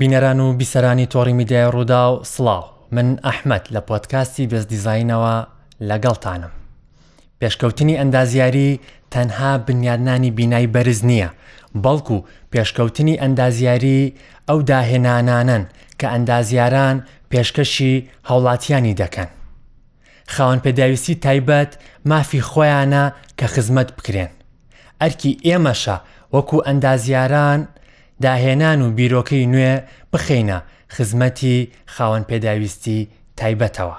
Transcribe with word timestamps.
بینەران 0.00 0.40
و 0.40 0.48
بیسەرانی 0.58 1.06
تۆڕی 1.14 1.28
میدیای 1.32 1.70
ڕوودا 1.70 1.90
و 2.16 2.22
سڵاو 2.32 2.64
من 2.92 3.08
ئەحمد 3.30 3.64
لە 3.74 3.80
پۆتکاستی 3.90 4.46
بێز 4.50 4.64
دیزینەوە 4.72 5.36
لەگەڵتانم 5.90 6.52
پێشکەوتنی 7.42 7.98
ئەندازیاری 8.00 8.80
تەنها 9.14 9.50
بنیادنانی 9.66 10.30
بینای 10.38 10.66
بەرز 10.74 11.00
نییە 11.10 11.28
بەڵکو 11.84 12.18
پێشکەوتنی 12.52 13.18
ئەندازیاری 13.22 14.14
ئەو 14.48 14.58
داهێنانانن 14.70 15.64
کە 16.00 16.06
ئەندازیاران 16.14 16.96
پێشکەشی 17.30 17.94
هاوڵاتیانی 18.28 18.96
دەکەن 19.02 19.28
خاوەن 20.34 20.58
پێداویستی 20.66 21.16
تایبەت 21.26 21.72
مافی 22.04 22.40
خۆیانە 22.42 23.04
کە 23.40 23.46
خزمەت 23.54 23.88
بکرێن 23.96 24.30
ئەرکی 25.00 25.32
ئێمەشە 25.46 25.96
وەکو 26.34 26.58
ئەندازیاران 26.66 27.60
داهێنان 28.24 28.78
و 28.82 28.90
بیرۆکەی 28.98 29.46
نوێ 29.52 29.74
بخینە 30.12 30.58
خزمەتی 30.94 31.68
خاوەن 31.96 32.24
پێداویستی 32.30 33.08
تایبەتەوە 33.40 33.98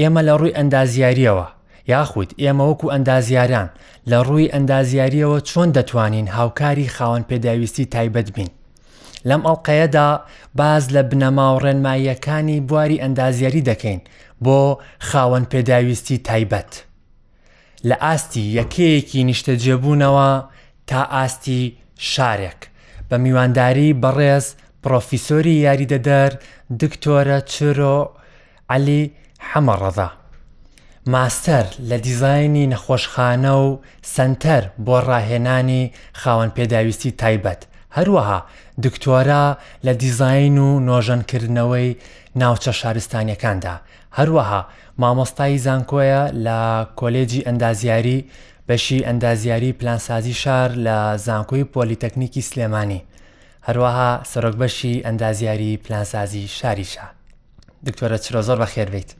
ئێمە 0.00 0.20
لە 0.28 0.34
ڕووی 0.40 0.56
ئەندازیاریەوە 0.58 1.46
یاخود 1.92 2.34
ئێمە 2.42 2.64
وەکو 2.70 2.92
ئەندازیاران 2.94 3.68
لە 4.10 4.18
ڕووی 4.26 4.52
ئەندازیاریەوە 4.54 5.38
چۆن 5.50 5.68
دەتوانین 5.76 6.26
هاوکاری 6.36 6.86
خاوەن 6.96 7.22
پێداویستی 7.30 7.86
تایبەت 7.94 8.28
بین 8.36 8.48
لەم 9.28 9.42
ئەڵلقەیەدا 9.48 10.08
باز 10.60 10.84
لە 10.94 11.02
بنەما 11.10 11.46
و 11.56 11.62
ڕێنماییەکانی 11.64 12.60
بواری 12.68 13.02
ئەندازیاری 13.02 13.64
دەکەین 13.70 14.00
بۆ 14.44 14.78
خاوەن 15.10 15.44
پێداویستی 15.52 16.20
تایبەت 16.28 16.72
لە 17.88 17.96
ئاستی 18.04 18.52
یەکەیەکی 18.60 19.20
نیشتەجێبوونەوە 19.30 20.30
تا 20.88 21.00
ئاستی 21.14 21.62
شارێک 22.12 22.60
بە 23.08 23.16
میوانداری 23.24 23.96
بەڕێز 24.02 24.46
پرۆفیسۆری 24.82 25.60
یاریدەدەر 25.66 26.30
دکتۆرە 26.80 27.38
چرۆ 27.52 27.96
علی 28.74 29.02
حەمەڕەدا 29.50 30.08
ماستەر 31.12 31.66
لە 31.90 31.96
دیزایانی 32.06 32.70
نەخۆشخانە 32.72 33.52
و 33.64 33.78
سنتەر 34.14 34.64
بۆ 34.84 34.96
ڕاهێنانی 35.08 35.84
خاوەن 36.22 36.50
پێداویستی 36.56 37.12
تایبەت 37.22 37.60
هەروەها 37.96 38.40
دکتۆرە 38.84 39.44
لە 39.86 39.92
دیزین 40.02 40.58
و 40.66 40.70
نۆژەنکردنەوەی 40.86 41.96
ناوچە 42.40 42.72
شارستانیەکاندا 42.80 43.74
هەروەها 44.18 44.60
مامۆستای 45.02 45.58
زانکۆیە 45.66 46.22
لە 46.46 46.58
کۆلێجی 47.00 47.44
ئەندازیاری 47.46 48.24
بەشی 48.68 49.04
ئەندازیاری 49.08 49.72
پلانسازی 49.72 50.34
شار 50.34 50.70
لە 50.86 51.16
زانکۆی 51.26 51.64
پۆلیتەکنیکی 51.74 52.42
سلێمانی 52.48 53.02
هەروەها 53.68 54.10
سەرۆکبەشی 54.32 55.02
ئەندازیاری 55.06 55.76
پلانسازی 55.76 56.48
شاریشە 56.58 57.04
دکتۆرە 57.86 58.18
چرۆ 58.24 58.42
زۆر 58.46 58.58
بە 58.62 58.66
خێربیت 58.66 59.10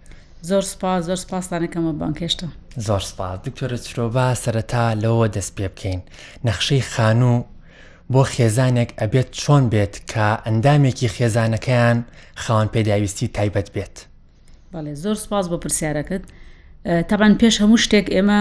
زۆر 0.42 0.60
سپاس 0.62 1.04
زۆر 1.06 1.16
سپاسانەکەمە 1.24 1.92
بانکێشتە 2.00 2.46
زۆر 2.76 3.00
سپاس 3.00 3.38
دکتۆرە 3.46 3.78
چرۆبا 3.86 4.34
سەرەتا 4.42 5.00
لەوە 5.02 5.28
دەست 5.36 5.52
پێ 5.56 5.68
بکەین 5.76 6.00
نەخشەی 6.44 6.82
خانوو 6.92 7.44
بۆ 8.12 8.22
خێزانێک 8.34 8.90
ئەبێت 9.00 9.28
چۆن 9.40 9.64
بێت 9.72 9.94
کە 10.12 10.26
ئەندامێکی 10.46 11.08
خێزانەکەیان 11.14 11.98
خاوەن 12.42 12.68
پێداویستی 12.74 13.28
تایبەت 13.36 13.70
بێت. 13.74 13.96
بەڵێ 14.74 14.92
زۆر 15.04 15.16
سپاس 15.24 15.44
بۆ 15.50 15.56
پرسیارەکەت 15.64 16.22
تابان 17.08 17.34
پێش 17.40 17.54
هەموو 17.62 17.82
شتێک 17.84 18.06
ئێمە 18.14 18.40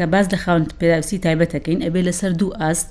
کە 0.00 0.04
باز 0.12 0.26
لە 0.34 0.38
خاون 0.42 0.64
پێداویستی 0.80 1.18
تایبەتەکەین 1.26 1.80
ئەبێ 1.86 2.00
لەسەر 2.08 2.32
دوو 2.40 2.50
ئاست 2.60 2.88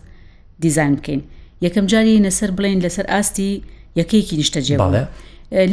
دیزайн 0.63 0.93
بکەین 0.99 1.21
یەکەم 1.65 1.85
جاری 1.91 2.23
نەسەر 2.27 2.49
بڵین 2.57 2.79
لەسەر 2.85 3.05
ئاستی 3.13 3.51
یەکەیەکی 3.99 4.35
نیشتە 4.41 4.59
جێباڵێ 4.67 5.03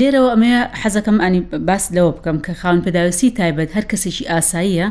لێرەوە 0.00 0.30
ئەمەیە 0.34 0.60
حەزەکەم 0.82 1.16
ئانی 1.22 1.40
باس 1.68 1.84
لەوە 1.96 2.12
بکەم 2.16 2.38
کە 2.46 2.52
خاون 2.60 2.80
پێداویستی 2.86 3.30
تایبەت 3.38 3.70
هەر 3.76 3.84
کەسێکی 3.92 4.24
ئاساییە 4.32 4.88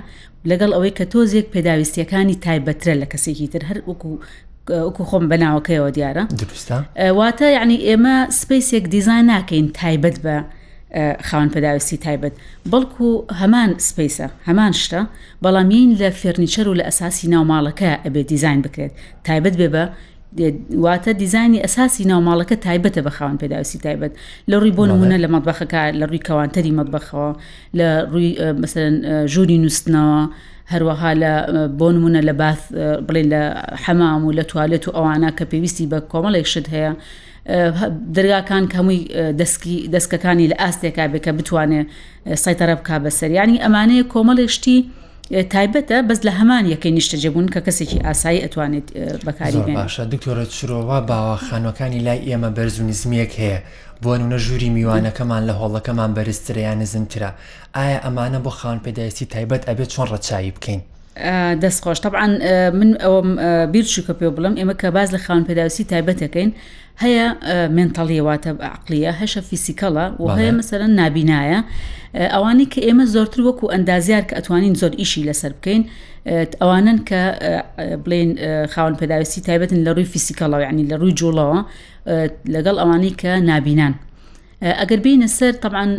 لەگەڵ 0.50 0.72
ئەوەی 0.76 0.94
کە 0.98 1.06
تۆزێک 1.14 1.48
پێداویستیەکانی 1.56 2.36
تایبەترە 2.46 2.96
لە 3.02 3.08
کەسێکی 3.14 3.48
تر 3.54 3.64
هەر 3.70 3.78
وەکو 3.90 4.14
وەکو 4.88 5.04
خۆم 5.10 5.24
بەناوەکەیەوە 5.32 5.90
دیارە 5.98 6.24
واتە 7.20 7.46
یعنی 7.58 7.78
ئێمە 7.88 8.16
سپیسێک 8.40 8.84
دیزای 8.96 9.22
ناکەین 9.32 9.68
تایبەت 9.80 10.18
بە. 10.26 10.38
خاون 11.24 11.50
پەداویستی 11.50 11.98
تایبەت 12.06 12.34
بەڵکو 12.72 13.10
هەمان 13.42 13.72
سپیسە 13.88 14.28
هەمان 14.48 14.74
شتە 14.84 15.02
بەڵامین 15.44 15.90
لە 16.02 16.10
فێرنیچەر 16.22 16.66
و 16.70 16.76
لە 16.80 16.84
ئەساسی 16.90 17.28
ناوماڵەکە 17.34 17.92
ئەبێ 18.06 18.22
دیزین 18.32 18.60
بکرێت 18.66 18.92
تایبەت 19.28 19.56
بێ 19.62 19.68
بە 19.76 19.84
واتە 20.86 21.12
دیزانی 21.22 21.60
ئەساسی 21.66 22.04
ناوماڵەکە 22.12 22.56
تایبەتە 22.66 23.02
بە 23.08 23.12
خاوەن 23.18 23.38
پێداویستی 23.42 23.80
تایبەت 23.86 24.12
لە 24.50 24.56
ڕووی 24.62 24.74
بۆ 24.78 24.84
نمونە 24.92 25.18
لە 25.24 25.28
مەتبەخەکە 25.36 25.82
لە 26.00 26.06
ڕووی 26.10 26.24
کەوانتەری 26.28 26.76
مەتبەخەوە 26.80 27.30
لە 27.80 27.90
ڕووی 28.12 28.30
ژووری 29.34 29.58
نووسنەوە 29.64 30.20
هەروەها 30.74 31.12
لە 31.24 31.32
بۆ 31.80 31.88
نمونە 31.96 32.22
لە 32.28 32.34
باث 32.42 32.62
بڵێ 33.08 33.24
لە 33.32 33.42
حەمام 33.84 34.22
و 34.26 34.32
لە 34.38 34.44
توالێت 34.52 34.84
و 34.88 34.92
ئەوانە 34.96 35.30
کە 35.38 35.44
پێویستی 35.52 35.86
بە 35.92 35.98
کۆمەڵێک 36.12 36.48
شت 36.54 36.68
هەیە 36.76 36.92
دەرگاکان 38.16 38.64
کەمووی 38.74 39.00
دەستکەکانی 39.94 40.48
لە 40.52 40.56
ئاستێکا 40.62 41.06
بێکە 41.14 41.32
بتوانێت 41.38 41.88
سایتەرە 42.44 42.74
بک 42.80 42.90
بەسەریانی 43.04 43.58
ئەمانەیە 43.64 44.04
کۆمەڵێشتی 44.14 44.78
تایبەتە 45.54 45.98
بەس 46.10 46.20
لە 46.28 46.32
هەمان 46.40 46.64
یەکەی 46.74 46.92
نیشتەجێبوون 46.98 47.48
کە 47.54 47.60
کەسێکی 47.66 47.98
ئاسایی 48.08 48.42
ئەتوانێت 48.46 48.88
بەکاری 49.26 49.62
باشە 49.80 50.04
دکتۆرە 50.14 50.46
چرۆوە 50.56 50.98
باواخانەکانی 51.10 52.00
لای 52.06 52.20
ئێمە 52.30 52.50
بەرزونیزمیەک 52.58 53.32
هەیە 53.42 53.60
بۆ 54.04 54.12
نونە 54.22 54.38
ژووری 54.46 54.70
میوانەکەمان 54.78 55.42
لە 55.50 55.54
هۆڵەکەمان 55.60 56.10
بەرزتریان 56.18 56.78
نزمترە 56.84 57.30
ئایا 57.78 58.00
ئەمانە 58.06 58.40
بۆ 58.46 58.50
خان 58.60 58.78
پێدایستی 58.86 59.26
تایبەت 59.34 59.62
ئەبێت 59.70 59.90
چۆن 59.94 60.08
ڕەچایی 60.12 60.54
بکەین 60.56 60.82
دەستخۆش 61.64 62.00
طبعاان 62.06 62.32
من 62.80 62.90
ئەوم 63.04 63.28
بیرچووکە 63.74 64.14
پێ 64.20 64.28
بڵم 64.36 64.54
ئێمە 64.60 64.76
کە 64.82 64.88
باز 64.96 65.10
لە 65.16 65.20
خان 65.26 65.42
پێداوسی 65.48 65.84
تایبەتەکەین 65.92 66.52
هەیە 67.02 67.28
منتەڵیواتە 67.78 68.52
عقلیە 68.76 69.12
هەشە 69.22 69.42
فیسیکەڵە 69.50 70.06
و 70.22 70.26
هەیە 70.38 70.52
مەسەرەن 70.60 70.92
نابینایە 71.02 71.60
ئەوانەی 72.34 72.68
کە 72.74 72.80
ئێمە 72.88 73.06
زۆرتر 73.16 73.40
وەکو 73.48 73.66
ئەندازیار 73.74 74.24
کە 74.30 74.34
ئەتوانین 74.38 74.74
زۆر 74.82 74.94
ئیشی 75.02 75.24
لەسەر 75.30 75.52
بکەین 75.58 75.82
ئەوانن 76.62 77.00
کە 77.10 77.22
بڵێن 78.04 78.32
خاون 78.74 78.94
پێداویستی 79.02 79.42
تایبەتن 79.48 79.80
لە 79.88 79.92
ڕووی 79.96 80.10
فیسیکەڵەوە 80.14 80.64
یعنی 80.68 80.84
لە 80.92 80.96
ڕووی 81.02 81.16
جوڵەوە 81.22 81.60
لەگەڵ 82.56 82.76
ئەوانەی 82.82 83.14
کە 83.22 83.32
نابینان. 83.52 83.94
ئەگەر 84.82 85.00
بینە 85.06 85.28
سەر 85.38 85.54
طبعاان 85.64 85.92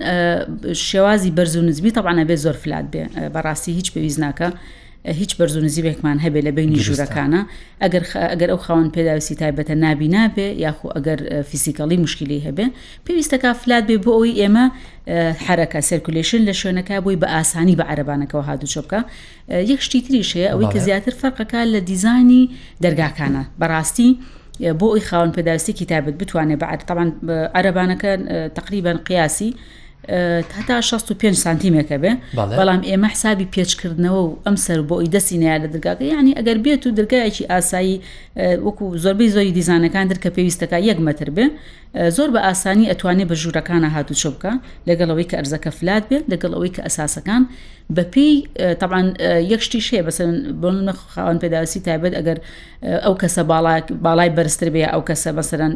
شێوازی 0.88 1.30
بەرز 1.38 1.54
و 1.56 1.62
نزبی 1.68 1.90
طبعاە 1.98 2.24
بێ 2.28 2.36
زۆر 2.44 2.56
فلات 2.62 2.86
بێ 2.92 3.02
بەڕاستی 3.34 3.70
هیچ 3.78 3.88
پێویست 3.94 4.20
ناکە 4.24 4.48
هیچ 5.06 5.36
بەرز 5.36 5.56
و 5.56 5.60
نزیبێکمان 5.60 6.18
هەبێ 6.24 6.40
لە 6.46 6.50
بینی 6.56 6.78
ژوورەکانە 6.86 7.40
ئەگەر 7.82 8.02
ئەگەر 8.32 8.48
ئەو 8.52 8.56
خاون 8.66 8.88
پێداویستی 8.94 9.36
تایبەتە 9.40 9.70
نابی 9.84 10.08
نابێ 10.14 10.48
یاخو 10.64 10.88
ئەگەر 10.96 11.42
فیزیکەڵی 11.50 11.96
مشکلی 12.04 12.40
هەبێ 12.46 12.66
پێویستەکە 13.08 13.46
فلات 13.62 13.84
بێ 13.88 13.96
بۆ 14.04 14.12
ئەوی 14.18 14.34
ئێمە 14.42 14.64
حرەکە 15.46 15.80
سرکولیشن 15.88 16.42
لە 16.52 16.56
شوێنەکە 16.60 16.92
بووی 17.04 17.16
بە 17.22 17.24
ئاسانی 17.34 17.76
بە 17.78 17.84
عربانەکەەوە 17.92 18.44
هادوچۆ 18.48 18.78
بکە 18.84 19.00
یەک 19.70 19.80
شتی 19.86 20.00
تریشەیە 20.06 20.48
ئەوەی 20.52 20.68
کە 20.72 20.78
زیاتر 20.86 21.14
فەرقەکە 21.22 21.60
لە 21.74 21.80
دیزانی 21.90 22.42
دەرگاکانە 22.84 23.42
بەڕاستی. 23.60 24.10
بۆ 24.80 24.86
ئەوی 24.92 25.04
خاون 25.08 25.30
پێداویستی 25.36 25.72
کتابت 25.80 26.14
بتوانێت 26.22 26.58
بە 26.60 26.64
عربان 26.74 27.08
عربانەکە 27.58 28.10
تقریبان 28.58 28.96
قیاسی 29.08 29.50
تاتا 30.48 30.80
65 30.80 31.36
سانتیمێکە 31.44 31.96
بێ 32.02 32.12
بەڵام 32.58 32.80
ئێمە 32.88 33.04
حسابی 33.14 33.48
پێچکردنەوە 33.56 34.10
و 34.24 34.32
ئەم 34.46 34.56
سەر 34.64 34.80
بۆی 34.90 35.06
دەسینەیە 35.14 35.56
لە 35.62 35.68
دەرگاکە 35.72 36.02
ینی 36.12 36.34
ئەگەر 36.38 36.58
بێت 36.64 36.82
و 36.86 36.90
دەرگایەکی 36.98 37.44
ئاسایی 37.50 38.00
وەکو 38.66 38.84
زۆربەی 39.02 39.30
زۆی 39.34 39.50
دیزانەکان 39.58 40.06
درکە 40.12 40.28
پێویستەکە 40.36 40.78
یەک 40.88 40.98
مەتر 41.06 41.28
بێ 41.36 41.46
زۆر 42.16 42.28
بە 42.34 42.38
ئاسانی 42.46 42.86
ئەتوانێت 42.90 43.28
بە 43.30 43.34
ژوورەکانە 43.42 43.88
هاتوچۆ 43.96 44.30
بکە 44.34 44.52
لەگەڵەوەی 44.88 45.26
کە 45.30 45.36
ئەرزەکە 45.40 45.70
فلات 45.78 46.04
بێت 46.10 46.24
لەگەڵەوەی 46.32 46.72
کە 46.76 46.82
ئەساسەکان 46.86 47.42
بە 47.96 48.02
پێی 48.14 48.34
تاان 48.80 49.06
یەکشتی 49.52 49.80
شێ 49.88 50.00
بەس 50.06 50.18
بۆن 50.62 50.76
خاوەن 51.12 51.38
پێداوسی 51.42 51.80
تایبەت 51.86 52.12
ئەگەر 52.18 52.38
ئەو 53.04 53.14
کەسە 53.22 53.42
باڵای 54.06 54.30
بەرزتر 54.36 54.68
بێ 54.74 54.82
ئەو 54.94 55.02
کەسە 55.08 55.30
بەسەرەن 55.38 55.72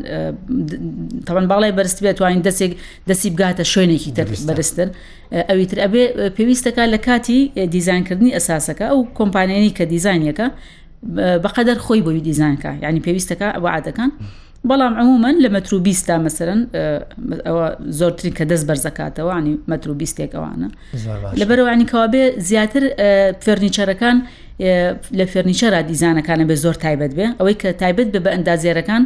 تاان 1.26 1.44
باڵای 1.52 1.72
بەرز 1.78 1.94
بێت 2.04 2.16
توانین 2.18 2.42
دەسێک 2.48 2.72
دەسی 3.10 3.28
بگاتە 3.34 3.64
شوێنێکی 3.72 4.10
بەرزتر 4.48 4.88
ئەویتر 5.50 5.78
ئەبێ 5.84 6.02
پێویستەکە 6.36 6.82
لە 6.94 6.98
کاتی 7.06 7.40
دیزانکردنی 7.74 8.30
ئەساسەکە 8.38 8.84
ئەو 8.90 8.98
کۆمپانیانی 9.18 9.72
کە 9.78 9.84
دیزانیەکە 9.94 10.46
بەقەدەر 11.44 11.78
خۆی 11.84 12.00
بۆی 12.06 12.20
دیزانکە 12.28 12.70
ینی 12.84 13.00
پێویستەکە 13.06 13.48
وعادەکان. 13.64 14.10
بەڵام 14.68 14.94
عمومەن 15.00 15.36
لە 15.44 15.48
مەتروبیستا 15.56 16.14
مەسەرن 16.26 16.60
ئەوە 17.48 17.66
زۆرتری 18.00 18.32
کە 18.38 18.44
دەست 18.50 18.64
بەرزەکاتەوە 18.68 19.32
عنی 19.38 19.54
مەتروبیستێک 19.70 20.30
ئەوانە 20.36 20.68
لەبەرەوەنی 21.40 21.86
کەوابێ 21.90 22.24
زیاتر 22.48 22.84
فێرنیچەرەکان 23.44 24.16
لە 25.18 25.24
فێرنیچەرا 25.32 25.80
دیزانەکانە 25.90 26.44
بە 26.50 26.54
زۆر 26.64 26.74
تایبەت 26.84 27.12
بێ 27.18 27.26
ئەوەی 27.38 27.54
کە 27.62 27.70
تایبەت 27.82 28.08
بە 28.14 28.20
بە 28.24 28.30
ئەندازێرەکان 28.36 29.02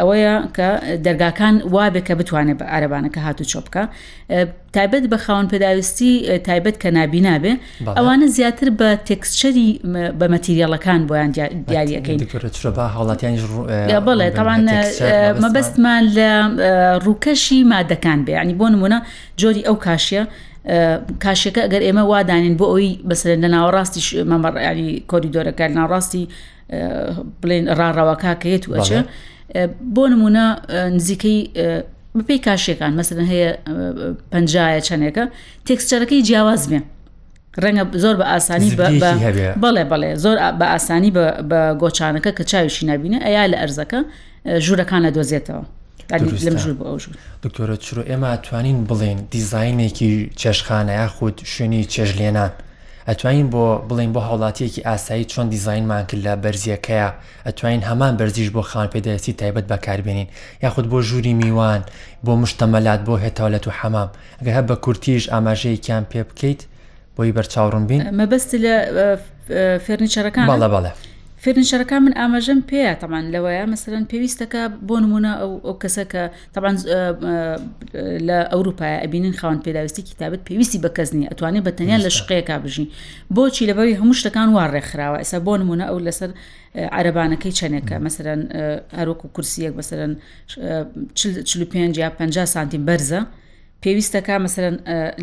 ئەوەیە 0.00 0.34
کە 0.56 0.68
دەرگاکان 1.04 1.54
وابێ 1.74 2.00
کە 2.08 2.14
بتوانێت 2.20 2.56
بە 2.60 2.66
ئارەبانەکە 2.72 3.20
هاتو 3.26 3.44
چۆپکە 3.52 3.82
تایبەت 4.76 5.04
بە 5.12 5.18
خاون 5.24 5.46
پێداویستی 5.52 6.12
تایبەت 6.48 6.76
کە 6.82 6.88
نبینابێ 6.98 7.52
ئەوانە 7.98 8.26
زیاتر 8.36 8.68
بە 8.80 8.88
تێکسچەری 9.08 9.70
بە 10.18 10.26
مەتیریەڵەکان 10.34 11.00
بۆیان 11.08 11.30
دیارریەکەین 11.70 12.20
بڵێ 14.08 14.26
تاوان 14.38 14.62
مەبەستمان 15.42 16.02
لە 16.16 16.30
ڕووکەشی 17.04 17.60
مادەکان 17.72 18.18
بێ 18.26 18.32
ینی 18.42 18.54
بۆ 18.60 18.66
نمونە 18.74 18.98
جۆری 19.40 19.62
ئەو 19.68 19.76
کاشیە 19.86 20.22
کاشەکە 21.22 21.60
ئەگەر 21.66 21.82
ئێمە 21.86 22.04
وادانین 22.10 22.54
بۆ 22.60 22.66
ئەوی 22.72 22.88
بەسەر 23.08 23.28
لە 23.44 23.48
ناوەڕاستی 23.54 24.00
مەمەڕیانی 24.30 24.90
کۆریدۆرەکان 25.10 25.70
ناوڕاستی 25.78 26.24
بڵێن 27.40 27.64
ڕاڕەوەکاکەیت 27.78 28.64
و 28.68 28.72
ئەچە 28.76 28.98
بۆ 29.94 30.02
نمونە 30.12 30.44
نزیکەی 30.98 31.38
بپی 32.18 32.38
کاشێکان 32.46 32.92
مەسەن 32.98 33.20
هەیە 33.32 33.50
پنجایە 34.32 34.80
چەندێکە 34.88 35.24
تێکسچەرەکەی 35.66 36.22
جیاواز 36.28 36.62
بێ 36.70 36.80
ڕەنگە 37.62 37.84
زۆر 38.02 38.14
بە 38.20 38.24
ئاسانی 38.32 38.70
بڵێ 39.62 39.84
بڵێ 39.92 40.10
زۆر 40.24 40.36
بە 40.58 40.66
ئاسانی 40.72 41.10
بە 41.50 41.60
گۆچانەکە 41.82 42.30
کە 42.36 42.44
چاویشی 42.50 42.84
نبینە 42.90 43.18
ئەیا 43.26 43.42
لە 43.52 43.56
ئەرزەکە 43.62 44.00
ژوورەکانە 44.64 45.10
دۆزێتەوە 45.16 45.62
دکتۆرە 47.42 47.76
چرۆ 47.84 48.02
ئێمە 48.10 48.28
ئەتوانین 48.34 48.78
بڵێن 48.90 49.18
دیزینێکی 49.32 50.12
چێشخانە 50.40 50.94
یا 51.02 51.08
خودود 51.14 51.36
شوێنی 51.52 51.82
چێژلێنان 51.92 52.52
ئەتوانین 53.08 53.48
بۆ 53.52 53.64
بڵین 53.88 54.10
بۆ 54.14 54.20
هاوڵاتیەکی 54.28 54.80
ئاسایی 54.88 55.24
چۆن 55.32 55.46
دیزینمان 55.54 56.02
کرد 56.08 56.20
لە 56.26 56.32
بەرزیەکەیە 56.44 57.08
ئەتوانین 57.46 57.82
هەمان 57.90 58.12
بەرزیش 58.20 58.48
بۆ 58.54 58.62
خان 58.70 58.86
پێدەستی 58.94 59.32
تایبەت 59.40 59.66
بەکاربێنین 59.72 60.28
یاخود 60.64 60.86
بۆ 60.92 60.98
ژووری 61.08 61.34
میوان 61.40 61.80
بۆ 62.26 62.32
مشتەمەلات 62.42 63.00
بۆ 63.08 63.14
هێتاولەت 63.24 63.64
و 63.68 63.70
حەمام 63.80 64.08
ئەگە 64.40 64.52
هە 64.56 64.62
بە 64.68 64.74
کورتیش 64.84 65.24
ئاماژەیەکیان 65.32 66.04
پێ 66.10 66.20
بکەیت 66.28 66.60
بۆی 67.16 67.34
بەرچاوڕون 67.36 67.84
بین 67.90 68.02
مەبەست 68.20 68.50
لە 68.64 68.74
فێرنیچەرەکان 69.84 70.44
بەڵە 70.50 70.68
بەڵە 70.74 70.92
فێرنشارەکان 71.44 72.00
من 72.06 72.12
ئاماژەم 72.20 72.60
پێەیە 72.70 72.94
تەمان 73.02 73.24
لەوەیە 73.34 73.64
مەسەرەن 73.72 74.04
پێویستەکە 74.10 74.62
بۆ 74.88 74.96
نمونە 75.04 75.32
ئەو 75.40 75.52
ئەو 75.66 75.74
کەسە 75.82 76.04
کە 76.12 76.22
تەبان 76.54 76.74
لە 78.28 78.38
ئەوروپای 78.52 78.94
ئەبینن 79.02 79.34
خاوەن 79.40 79.60
پێداویستی 79.66 80.02
کتابت 80.10 80.40
پێویستی 80.48 80.78
بەکەزنی 80.84 81.24
ئەتوانێت 81.30 81.62
بە 81.66 81.72
تەنیا 81.78 81.98
لە 82.06 82.10
شقەیەکا 82.18 82.56
بژین 82.64 82.86
بۆچی 83.36 83.68
لەبەوەی 83.70 83.96
هەموو 84.00 84.18
شتەکان 84.20 84.48
وارڕێکخراوە 84.56 85.18
ئێستا 85.22 85.38
بۆ 85.46 85.52
نمونە 85.62 85.84
ئەو 85.90 85.98
لەسەر 86.06 86.30
عربانەکەی 86.98 87.52
چەندێکە 87.58 87.96
مەسەرەن 88.06 88.40
هەرۆک 88.98 89.20
و 89.24 89.28
کورسیەک 89.34 89.72
بەسەرەن 89.78 90.12
45 91.44 91.98
یا 92.02 92.08
50 92.18 92.44
سانتیم 92.54 92.82
بەرزە. 92.88 93.20
پێویستەکە 93.82 94.34
مەسەرەن 94.44 94.76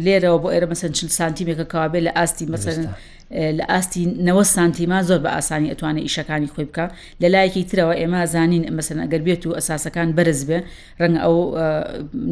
لێرەوە 0.05 0.37
بۆ 0.43 0.47
ئێرە 0.53 0.67
مەسەن 0.71 0.91
چل 0.97 1.07
سانتیمێکە 1.19 1.65
کاوابێ 1.73 1.99
لە 2.07 2.11
ئاستی 2.17 2.45
مەسەرن 2.53 2.87
لە 3.31 3.65
ئاستی 3.69 4.05
90 4.05 4.43
سانتیما 4.43 5.01
زۆر 5.03 5.19
بە 5.23 5.25
ئاسانی 5.27 5.73
ئەتوانێت 5.73 6.05
ئیشەکانی 6.09 6.47
خۆی 6.53 6.65
بکە 6.69 6.85
لە 7.21 7.25
لایەکی 7.33 7.65
ترەوە 7.71 7.93
ئێمە 7.99 8.25
زانین 8.25 8.63
مەسن 8.77 8.97
ئەگەر 9.03 9.21
بێت 9.25 9.43
و 9.47 9.51
ئەساسەکان 9.57 10.09
بەرز 10.17 10.41
بێ 10.49 10.59
ڕەنگە 11.01 11.19
ئەو 11.25 11.35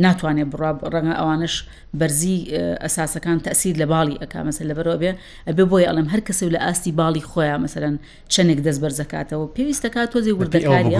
ناتوانێت 0.05 0.47
بڕ 0.53 0.61
ڕەنگە 0.93 1.15
ئەوانش 1.19 1.55
بەرزی 1.99 2.37
ئەساسەکان 2.85 3.37
تەسیر 3.47 3.75
لە 3.81 3.85
باڵی 3.91 4.15
ئەک 4.21 4.33
مەسل 4.47 4.65
لە 4.71 4.75
بەرەوە 4.77 4.97
بێ 5.01 5.11
ئەبێ 5.49 5.63
بۆی 5.71 5.85
ئەڵم 5.89 6.07
هەر 6.13 6.21
کەس 6.27 6.39
لە 6.55 6.59
ئاستی 6.65 6.91
باڵی 6.99 7.23
خۆیان 7.29 7.59
مەسەرەن 7.65 7.95
چەندێک 8.33 8.59
دەست 8.65 8.79
بەرزەکاتەوە 8.83 9.45
پێویستەکە 9.55 10.01
تۆزی 10.13 10.31
وردەکاری 10.39 10.93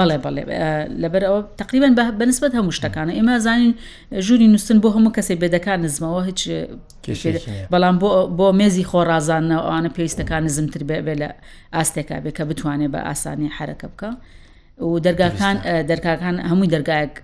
بەڵێ 0.00 0.16
بڵێ 0.24 0.42
لەبەر 1.02 1.22
ئەوە 1.28 1.40
تقریبان 1.62 1.92
بەنسبت 2.20 2.52
هەموو 2.58 2.76
شتەکانە 2.78 3.12
ئێمە 3.18 3.34
زانین 3.46 3.72
ژووری 4.26 4.48
نووسن 4.52 4.78
بۆ 4.84 4.88
هەموو 4.96 5.14
کەسێک 5.16 5.38
بێدەکان 5.42 5.78
نزمەوە 5.86 6.22
هیچ 6.28 6.40
بەڵام 7.72 7.96
بۆ 8.38 8.46
مێزی 8.60 8.84
خۆڕازانەوە 8.90 9.62
ئەوانە 9.66 9.90
پێویستەکان 9.96 10.42
زمتر 10.56 10.82
بێ 11.06 11.14
لە 11.22 11.28
ئاستێکا 11.74 12.16
بێ 12.24 12.30
کە 12.36 12.44
بتوانێت 12.48 12.90
بە 12.94 13.00
ئاسانی 13.08 13.48
حرەکە 13.56 13.86
بکە 13.92 14.10
و 14.86 14.90
دەرگاکان 15.06 15.56
دەرکاکان 15.90 16.36
هەمووی 16.50 16.68
دەرگایك 16.74 17.14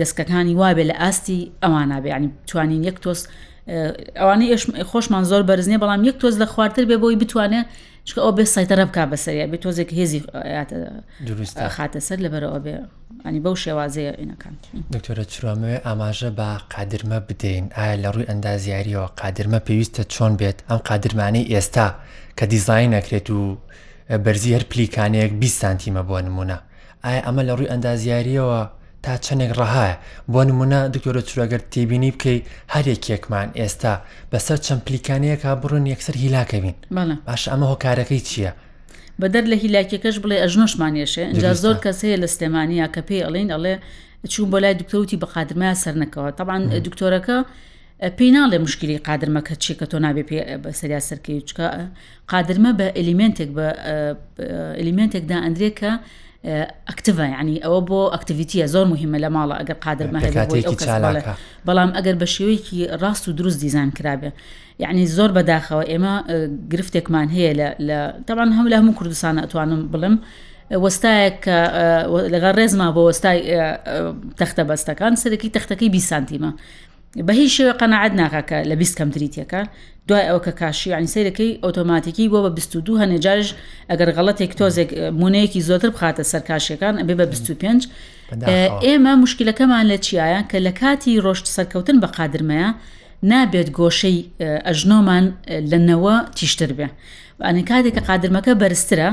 دەستکەکانی 0.00 0.54
وابێ 0.60 0.84
لە 0.90 0.94
ئاستی 1.02 1.40
ئەوانە 1.62 1.98
بێ 2.04 2.10
ینی 2.16 2.30
توانین 2.50 2.82
یەک 2.88 2.96
تۆست 3.04 3.24
ئەوانەی 4.14 4.56
خۆشمان 4.90 5.24
زۆر 5.30 5.42
بەرزنیە 5.48 5.78
بەڵام 5.82 6.00
یەک 6.08 6.16
تۆز 6.20 6.36
لە 6.42 6.44
خوارتر 6.46 6.84
بێ 6.88 6.96
بۆی 7.02 7.16
بتوانێت 7.24 7.66
چکە 8.08 8.20
ئەو 8.24 8.32
بێ 8.36 8.44
سایتەرە 8.54 8.84
بک 8.88 8.98
بەسەریە 9.12 9.46
بێ 9.50 9.58
تۆزێک 9.64 9.90
هێزی 9.98 10.20
خاتە 11.76 12.00
سەر 12.08 12.18
لەبەرەوە 12.24 12.58
بێ 12.64 12.74
ئەنی 13.24 13.40
بەو 13.44 13.54
شێوازەیە 13.64 14.12
ئینەکان 14.20 14.54
دکتۆرە 14.94 15.24
چرۆمەوێ 15.32 15.76
ئاماژە 15.86 16.30
بە 16.38 16.48
قادرمە 16.74 17.18
بدەین 17.28 17.66
ئایا 17.76 17.96
لە 18.04 18.08
ڕووی 18.14 18.26
ئەندازیاریەوە 18.30 19.06
قادرمە 19.20 19.58
پێویستە 19.66 20.02
چۆن 20.14 20.32
بێت 20.40 20.58
ئەم 20.68 20.80
قادرمانەی 20.88 21.44
ئێستا 21.52 21.86
کە 22.38 22.44
دیزین 22.52 22.90
نەکرێت 22.96 23.28
و 23.36 23.40
بەرزی 24.24 24.54
هەر 24.56 24.64
پلیکانەیەک 24.72 25.32
20 25.32 25.62
سانتیمە 25.64 26.02
بۆ 26.08 26.16
نمونە 26.26 26.58
ئایا 27.04 27.20
ئەمە 27.26 27.42
لە 27.48 27.52
ڕووی 27.58 27.70
ئەندازیاریەوە 27.72 28.60
تا 29.04 29.14
چەندێک 29.26 29.52
ڕەهایە 29.60 29.96
بۆ 30.32 30.40
نمونە 30.48 30.80
دکتۆرە 30.94 31.22
چورەگەر 31.28 31.60
تێبینی 31.72 32.10
بکەی 32.16 32.38
هەرێکێکمان 32.74 33.48
ئێستا 33.60 33.94
بەسەر 34.32 34.58
چەند 34.66 34.82
پلیکانەیەکە 34.86 35.50
بڕون 35.62 35.84
یەکسەر 35.92 36.14
هیلاکەبین 36.24 36.76
باش 37.26 37.42
ئەمە 37.52 37.66
هۆکارەکەی 37.72 38.22
چییە؟ 38.28 38.52
بەدەر 39.20 39.44
لە 39.52 39.56
هیلاکیەکەش 39.62 40.16
بڵێ 40.24 40.36
ئەژنۆشمانێشێ 40.44 41.24
جا 41.42 41.50
زۆر 41.62 41.76
کەس 41.84 41.98
هەیە 42.04 42.16
لە 42.22 42.28
سلێمانیا 42.34 42.86
کە 42.94 43.00
پێی 43.08 43.22
ئەڵین 43.26 43.48
ئەڵێ 43.54 43.74
چوون 44.32 44.48
بۆ 44.52 44.58
لای 44.64 44.74
دکتۆوتی 44.82 45.16
بە 45.22 45.26
قادرمایە 45.34 45.76
سەرنەکەەوە 45.84 46.30
تاان 46.38 46.62
دکتۆرەکە 46.86 47.36
پێناڵێ 48.18 48.58
مشکلی 48.66 48.96
قادرمەکە 49.06 49.54
چی 49.62 49.72
کە 49.78 49.86
تۆ 49.90 49.96
نابێ 50.04 50.22
پێ 50.28 50.40
سەریا 50.80 51.00
سەرکەی 51.08 51.40
چکە 51.48 51.66
قادرمە 52.32 52.70
بە 52.78 52.86
ئەلیمنتێک 52.98 53.50
بە 53.56 53.66
ئەلیمنتێکدا 54.80 55.38
ئەندرێکە 55.44 55.92
ئەکتڤە 56.90 57.26
ینی 57.38 57.56
ئەوە 57.64 57.80
بۆ 57.90 58.00
ئەکتیڤیتیە 58.14 58.66
زۆر 58.74 58.86
مهمە 58.92 59.18
لە 59.24 59.28
ماڵە 59.36 59.54
ئەگەر 59.60 59.78
قادر 59.84 60.08
مەهێ 60.14 60.28
بەڵام 61.66 61.90
ئەگەر 61.96 62.16
بە 62.22 62.26
شێوەیەکی 62.34 62.78
ڕاست 63.02 63.24
و 63.28 63.32
دروست 63.38 63.58
دیزان 63.64 63.90
کرابێ 63.98 64.30
یعنی 64.82 65.02
زۆر 65.16 65.30
بەداخەوە 65.36 65.84
ئێمە 65.90 66.14
گرفتێکمان 66.72 67.28
هەیە 67.36 67.52
لە 67.88 67.98
تەوان 68.26 68.50
هەم 68.56 68.66
لە 68.72 68.76
هەموو 68.80 68.96
کوردستانە 68.98 69.40
ئەتوانم 69.44 69.80
بڵم. 69.92 70.14
وەستایەک 70.84 71.40
لەگەڵ 72.34 72.52
ڕێزما 72.60 72.88
بۆ 72.94 73.00
وەستای 73.08 73.38
تەختە 74.40 74.62
بەستەکان 74.68 75.12
سەرەکی 75.22 75.52
تەختەکەی 75.56 75.90
بیسانتیمە 75.94 76.50
بە 77.26 77.30
هیچ 77.40 77.52
شێوە 77.60 77.74
قەنەعات 77.80 78.12
ناکەکە 78.20 78.58
لە 78.70 78.74
بیست 78.80 78.94
کەمتریتەکە 78.98 79.60
دوای 80.08 80.24
ئەوکە 80.30 80.52
کاشی 80.60 80.92
عنی 80.98 81.08
سیرەکەی 81.14 81.52
ئۆتۆماتیکی 81.64 82.26
بۆ 82.32 82.38
بە 82.44 82.50
22 82.58 82.92
هەنێجارش 83.00 83.48
ئەگەر 83.90 84.08
غەڵەتێک 84.16 84.52
تۆزێک 84.60 84.90
مونەیەکی 85.20 85.60
زۆتر 85.68 85.90
بخاتە 85.94 86.22
سەرکاشیەکان 86.32 86.94
ئەبێ 87.00 87.14
بە 87.20 87.26
25 87.26 87.88
ئێمە 88.84 89.12
مشکلەکەمان 89.22 89.84
لە 89.92 89.96
چیایە 90.06 90.40
کە 90.50 90.58
لە 90.66 90.72
کاتی 90.80 91.20
ڕۆشت 91.24 91.46
سەرکەوتن 91.56 91.96
بە 92.02 92.06
قادرمەیە 92.16 92.70
نابێت 93.30 93.68
گۆشەی 93.78 94.18
ئەژنۆمان 94.66 95.24
لەنەوە 95.70 96.16
تیشتر 96.36 96.70
بێ 96.78 96.88
ئەنی 97.44 97.62
کاتێککە 97.70 98.00
قادرمەکە 98.08 98.52
بەرزترە 98.60 99.10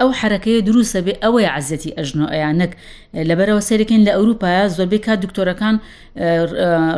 ئەو 0.00 0.10
حرەکەی 0.20 0.60
دروستە 0.68 1.00
بێ 1.06 1.14
ئەوەی 1.24 1.46
عزەتی 1.56 1.94
ئەژنۆیانەک 1.98 2.72
لەبەرەوە 3.28 3.62
سەرەکەن 3.68 4.00
لە 4.06 4.12
ئەوروپایە 4.16 4.62
زۆربەی 4.76 5.00
کا 5.06 5.14
دکتۆرەکان 5.24 5.76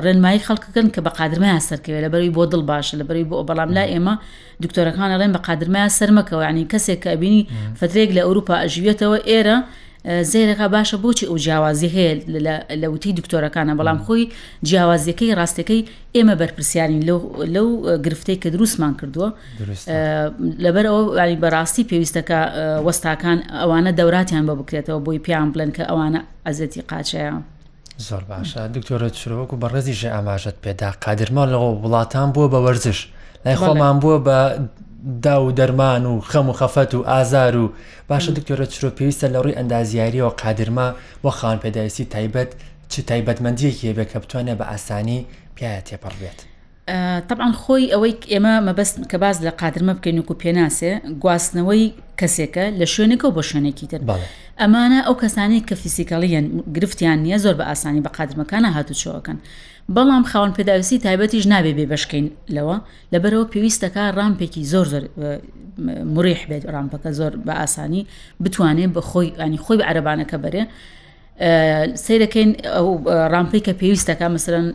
ڕێنمایی 0.04 0.44
خەڵکەکەن 0.46 0.86
کە 0.94 1.00
بە 1.04 1.10
قادرمایان 1.18 1.62
سەرکەوێت 1.68 2.02
لەبەروی 2.06 2.34
بۆ 2.36 2.42
دڵ 2.52 2.62
باشە 2.70 2.94
لەبەری 3.00 3.26
بۆ 3.30 3.36
بەڵام 3.48 3.70
لا 3.76 3.84
ئێمە 3.92 4.14
دکتۆرەکان 4.64 5.08
ئەڵێن 5.12 5.32
بە 5.36 5.40
قادرمایان 5.46 5.90
سەرمەکەەوە 5.98 6.44
ینی 6.50 6.66
کەسێک 6.72 6.98
کە 7.04 7.10
بینی 7.22 7.42
فترێک 7.80 8.10
لە 8.16 8.22
ئەوروپا 8.26 8.54
ئەژوێتەوە 8.64 9.18
ئێرە 9.28 9.56
زێرەکە 10.32 10.66
باشە 10.76 10.96
بۆچی 11.04 11.24
ئەو 11.30 11.36
جیاوازی 11.44 11.88
هەیە 11.96 12.12
لەوتی 12.82 13.10
دکتۆرەکانە 13.18 13.74
بەڵام 13.80 13.98
خۆی 14.04 14.24
جیاوازیەکەی 14.68 15.30
ڕاستەکەی 15.38 15.82
ئێمە 16.16 16.34
بەرپرسیارین 16.42 17.02
لەو 17.56 17.68
گرفتەی 18.06 18.36
کە 18.42 18.48
دروستمان 18.54 18.92
کردووە 19.00 19.28
لەبەر 20.64 20.84
ئەو 20.92 21.00
ینی 21.22 21.38
بەڕاستی 21.44 21.84
پێویستەکە 21.90 22.40
وەستاکان 22.86 23.38
ئەوانە 23.62 23.90
دەوراتیان 23.98 24.44
بە 24.48 24.54
بکرێتەوە 24.60 25.00
بۆی 25.06 25.18
پیان 25.26 25.48
بڵێن 25.52 25.70
کە 25.76 25.82
ئەوانە 25.90 26.20
ئەزەتی 26.46 26.80
قاچەیە. 26.90 27.34
زۆر 28.06 28.22
باشە 28.30 28.60
دکتۆرە 28.76 29.08
چرۆوەکو 29.18 29.54
بە 29.62 29.66
ڕێزیژە 29.72 30.10
ئاماژەت 30.14 30.56
پێدا 30.64 30.90
قادرمان 31.04 31.48
لەەوە 31.52 31.70
وڵاتان 31.84 32.28
بووە 32.34 32.48
بە 32.54 32.58
وەرزش 32.66 32.98
لای 33.44 33.56
خۆمان 33.62 33.96
بووە 34.02 34.18
بە 34.26 34.38
دا 35.22 35.46
و 35.46 35.52
دەرمان 35.52 36.06
و 36.06 36.20
خەم 36.20 36.48
و 36.50 36.52
خەفەت 36.52 36.94
و 36.94 37.02
ئازار 37.08 37.56
و 37.56 37.72
باشە 38.10 38.30
دکتۆرە 38.36 38.66
چرۆ 38.72 38.88
پێویستە 38.98 39.28
لە 39.32 39.38
ڕووی 39.42 39.56
ئەندازیاریەوە 39.58 40.32
قادرما 40.44 40.94
بۆ 41.24 41.28
خان 41.30 41.58
پێداویستی 41.58 42.04
تایبەت 42.14 42.50
چ 42.88 43.00
تایبەتمەندیەکی 43.00 43.92
بێ 43.96 44.04
کە 44.12 44.18
بتوانێت 44.22 44.58
بە 44.58 44.64
ئاسانی 44.68 45.26
پیاە 45.56 45.82
تێپەڕ 45.88 46.12
بێت. 46.22 46.38
طبعا 47.28 47.52
خۆی 47.60 47.90
ئەوەی 47.94 48.14
ئێمە 48.30 48.60
مەبەست 48.66 49.10
کە 49.10 49.16
باز 49.22 49.46
لە 49.46 49.50
قادرمە 49.60 49.92
بکەین 49.98 50.18
وکو 50.18 50.34
پێناسێ 50.42 50.92
گواستنەوەی 51.22 51.84
کەسێکە 52.20 52.64
لە 52.80 52.86
شوێنێکەوە 52.94 53.32
بۆ 53.36 53.42
شوێنێکی 53.50 53.86
تر 53.92 54.00
ئەمانە 54.62 55.00
ئەو 55.06 55.14
کەسانی 55.22 55.60
کە 55.68 55.74
فیسیکەڵیان 55.82 56.46
گرفتیان 56.76 57.18
نییە 57.24 57.38
زۆر 57.44 57.54
بە 57.60 57.64
ئاسانی 57.70 58.02
بە 58.04 58.10
قادرمەکانە 58.18 58.68
هاتوچۆەکەن. 58.76 59.38
بەڵام 59.96 60.22
خاون 60.30 60.50
پێداویستی 60.56 60.98
تایبەتیش 61.04 61.44
نابێ 61.52 61.72
بێ 61.78 61.84
بشکەین 61.92 62.26
لەوە 62.56 62.76
لەبەرەوە 63.12 63.50
پێویستەکە 63.52 64.04
ڕامپێکی 64.18 64.62
زۆر 64.72 64.86
زۆر 64.92 65.04
مریح 66.16 66.42
بێت 66.50 66.64
ڕامپەکە 66.74 67.10
زۆر 67.18 67.32
بە 67.46 67.50
ئاسانی 67.58 68.02
بتوانێت 68.42 68.90
بە 68.96 69.00
خۆی 69.10 69.28
ینی 69.46 69.58
خۆی 69.64 69.78
بە 69.80 69.84
عربانەکە 69.90 70.36
بەرێ 70.44 70.62
سیرەکەین 72.04 72.50
ئەو 72.76 72.88
ڕامپی 73.32 73.60
کە 73.66 73.72
پێویستەکە 73.80 74.26
مثلەن 74.36 74.66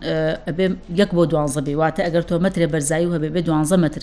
ئەبێ 0.48 0.66
یەک 1.02 1.10
بۆ 1.18 1.24
دوانزە 1.32 1.62
بێ 1.68 1.74
واتە 1.82 2.02
ئەگەر 2.08 2.24
تۆ 2.30 2.34
مترێ 2.46 2.68
بەرزایی 2.74 3.06
و 3.08 3.14
هەبێ 3.16 3.30
بێ 3.36 3.42
دوانزە 3.48 3.78
متر 3.84 4.02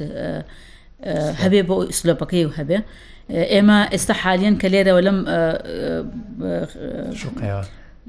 هەبێ 1.42 1.60
بۆ 1.68 1.76
ئیسلۆپەکەی 1.90 2.44
و 2.46 2.52
هەبێ 2.58 2.78
ئێمە 3.52 3.78
ئێستا 3.92 4.14
حالیان 4.22 4.54
کە 4.60 4.66
لێرەوە 4.74 5.00
لەم 5.06 5.18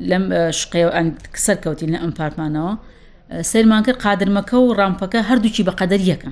لەم 0.09 0.23
شقێ 0.59 0.83
ئەنگ 0.97 1.11
سەر 1.45 1.57
کەوتین 1.63 1.89
لە 1.95 1.99
ئەم 2.03 2.13
پارتمانەوە 2.19 2.73
سەرمان 3.51 3.83
کرد 3.87 3.99
قادرمەکە 4.05 4.53
و 4.57 4.73
ڕامپەکە 4.79 5.15
هەردووکی 5.29 5.63
بە 5.67 5.73
قەدەریەکە 5.79 6.31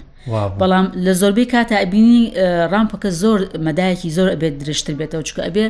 بەڵام 0.60 0.86
لە 1.06 1.14
زۆربەی 1.22 1.48
کاتەبینی 1.54 2.22
ڕامپەکە 2.74 3.10
زۆر 3.22 3.40
مەدایەکی 3.68 4.10
زۆر 4.18 4.28
ئەبێت 4.34 4.56
درشتر 4.66 4.94
بێتەوە 5.00 5.24
چکە 5.30 5.42
ئەبێ 5.50 5.66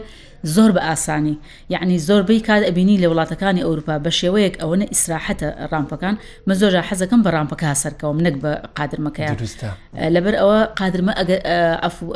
زۆر 0.56 0.70
بە 0.75 0.82
ئاسانی 0.88 1.36
یعنی 1.74 1.98
زۆربەی 2.08 2.41
کات 2.48 2.63
ئەبینی 2.70 2.98
لە 3.03 3.08
وڵاتەکانی 3.12 3.62
ئەوروپا 3.68 3.96
بە 4.06 4.12
شێوەیەک 4.20 4.56
ئەوەنە 4.62 4.86
ئیسراحەتە 4.94 5.50
ڕامپەکان 5.72 6.15
من 6.48 6.56
زۆر 6.62 6.74
حەزەکەم 6.89 7.22
بە 7.25 7.29
ڕامپەکە 7.36 7.65
هاسەرکەوم 7.72 8.18
نەک 8.25 8.36
بە 8.44 8.51
قادرمەکەیان 8.77 9.36
لەبەر 10.15 10.36
ئەوە 10.41 10.60
قادرمە 10.79 11.13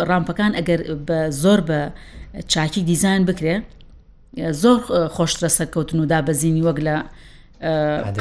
ڕامپەکان 0.09 0.51
ئەگەر 0.59 0.79
زۆر 1.43 1.59
بە 1.69 1.79
چاکی 2.53 2.81
دیزان 2.89 3.21
بکرێ 3.29 3.55
زۆر 4.37 4.79
خۆشترە 5.17 5.49
سەرکەوتن 5.57 5.99
و 5.99 6.05
دابەزینی 6.13 6.63
وەک 6.67 6.79
لە 6.87 6.95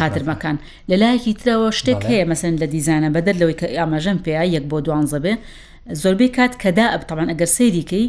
قاترمەکان 0.00 0.57
لەلایەکی 0.90 1.33
ترەوە 1.40 1.69
شتێک 1.78 2.00
هەیە 2.11 2.25
مەسن 2.31 2.54
لە 2.62 2.66
دیزانە 2.75 3.09
بەدەر 3.16 3.37
لەوەی 3.40 3.57
کە 3.61 3.66
ئاماژەم 3.78 4.19
پێیا 4.25 4.45
یەک 4.57 4.64
بۆ 4.71 4.78
دوانزە 4.87 5.19
بێ 5.25 5.35
زۆربەی 6.02 6.31
کات 6.37 6.52
کەدا 6.62 6.87
ئەبتەمان 6.95 7.28
ئەگەر 7.33 7.50
سەیریکەی 7.57 8.07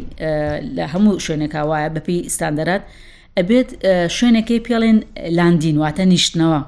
لە 0.76 0.84
هەموو 0.92 1.20
شوێنێکا 1.26 1.60
وایە 1.70 1.90
بەپی 1.96 2.18
ئستاندەرات 2.28 2.82
ئەبێت 3.38 3.70
شوێنەکەی 4.16 4.60
پێڵێن 4.66 4.98
لاندین 5.38 5.76
واتە 5.82 6.04
نیشتنەوە 6.12 6.60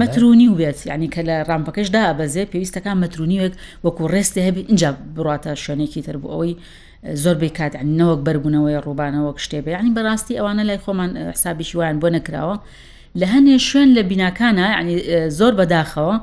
مەترونی 0.00 0.48
و 0.50 0.54
بێت 0.60 0.78
ینی 0.90 1.08
کە 1.14 1.20
لە 1.28 1.36
ڕامپەکەشدا 1.48 2.02
بەزێ 2.18 2.44
پێویستەکان 2.52 2.96
مەترونیوێک 3.02 3.54
وەکو 3.84 4.02
ڕێستی 4.12 4.40
هەبی 4.46 4.62
اینجا 4.70 4.90
بڕاتە 5.16 5.50
شوێنێکی 5.64 6.00
تر 6.06 6.16
بوو 6.22 6.32
ئەوەی 6.34 6.54
زۆربەی 7.22 7.50
کات 7.58 7.72
نەوەک 7.98 8.20
بربوونەوەی 8.26 8.78
ڕووبانەوەک 8.86 9.36
شتێبێ 9.44 9.72
ینی 9.78 9.92
بەڕاستی 9.96 10.34
ئەوانە 10.38 10.64
لای 10.68 10.78
خۆمان 10.84 11.10
حسابیشی 11.36 11.76
وایان 11.78 11.98
بۆ 12.02 12.08
نەکراوە 12.16 12.56
لە 13.20 13.26
هەنێ 13.32 13.56
شوێن 13.68 13.90
لە 13.96 14.02
بینکانە 14.10 14.66
ینی 14.80 14.96
زۆر 15.38 15.52
بەداخەوە 15.60 16.14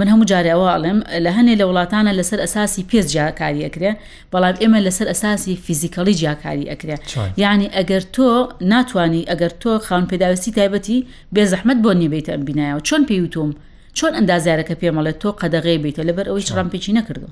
من 0.00 0.08
هەموو 0.12 0.28
جارەوە 0.30 0.68
ئەڵێم 0.74 0.98
لە 1.24 1.30
هەنێ 1.36 1.54
لە 1.60 1.64
وڵاتانە 1.68 2.10
لەسەر 2.18 2.40
ئەساسی 2.44 2.82
پێز 2.90 3.06
جیاکاری 3.12 3.62
ئەکرێ 3.66 3.90
بەڵام 4.32 4.56
ئێمە 4.62 4.78
لەسەر 4.86 5.06
ئەساسی 5.12 5.54
فیزیکەڵی 5.64 6.14
جیاکاری 6.20 6.64
ئەکرێ 6.72 6.96
یعنی 7.42 7.66
ئەگەر 7.76 8.02
تۆ 8.16 8.28
ناتانی 8.72 9.22
ئەگەر 9.30 9.52
تۆ 9.62 9.70
خاون 9.86 10.04
پێداویستی 10.10 10.50
تایبەتی 10.58 10.98
بێزەحمت 11.34 11.78
بۆ 11.84 11.90
نیبیتە 12.00 12.30
ئەم 12.34 12.42
بینایەوە 12.48 12.80
چۆن 12.88 13.02
پێویتم 13.08 13.50
چۆن 13.98 14.12
ئەندازارەکە 14.18 14.74
پێمەڵێت 14.80 15.16
تۆ 15.22 15.28
قەدەغێ 15.40 15.74
بیتە 15.84 16.02
لەبەر 16.08 16.26
ئەوەی 16.28 16.46
ڕامپێکی 16.56 16.92
نەکردو 16.98 17.30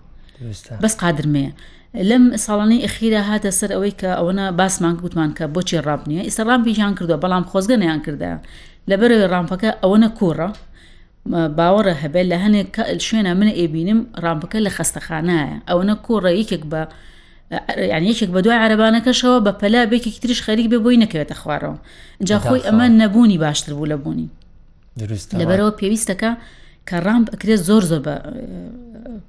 بەس 0.82 0.94
قادرمەیە 1.02 1.50
لەم 2.10 2.24
ساڵانەی 2.44 2.80
ئەخیرا 2.86 3.20
هاتە 3.28 3.50
سەر 3.58 3.70
ئەوەی 3.76 3.94
کە 4.00 4.10
ئەوەنە 4.18 4.44
باسمان 4.58 4.94
گوتمان 5.02 5.30
کە 5.38 5.44
بۆچی 5.54 5.78
ڕاب 5.86 6.02
نییە 6.08 6.22
ئیستا 6.28 6.42
ڕامبیژیان 6.48 6.92
کردووە 6.98 7.18
بەڵام 7.24 7.44
خۆزگەنیان 7.50 8.00
کردیان 8.06 8.38
لەبەرەوەی 8.90 9.30
ڕامپەکە 9.34 9.70
ئەوەنە 9.82 10.08
کوڕە 10.18 10.48
باوەڕە 11.58 11.94
هەبێت 12.02 12.26
لە 12.32 12.36
هەنێک 12.44 12.68
شوێنە 13.06 13.30
منە 13.40 13.52
ئێبینم 13.60 14.00
ڕامپەکە 14.24 14.58
لە 14.66 14.70
خەستەخانایە 14.76 15.54
ئەوەنە 15.68 15.94
کوڕە 16.06 16.30
یەکێک 16.40 16.64
بە 16.72 16.82
یعنی 17.92 18.06
یەکێک 18.12 18.30
بە 18.34 18.40
دوای 18.44 18.58
عربانەکەشەوە 18.66 19.38
بە 19.46 19.52
پەلا 19.60 19.80
بێکی 19.90 20.10
تریش 20.22 20.40
خەریک 20.46 20.66
بێ 20.72 20.78
بۆی 20.84 20.98
نەکەوێتە 21.04 21.34
خوارەوە 21.40 21.76
جا 22.28 22.36
خۆی 22.44 22.62
ئەمە 22.68 22.86
نەبوونی 23.00 23.38
باشتر 23.44 23.72
بوو 23.74 23.86
لە 23.92 23.96
بوونی 24.04 24.28
لەبەرەوە 25.40 25.72
پێویستەکە 25.78 26.30
کە 26.88 26.96
ڕامپ 27.06 27.26
ئەکرێت 27.32 27.60
زۆر 27.68 27.82
زۆر 27.90 28.00
بە 28.06 28.14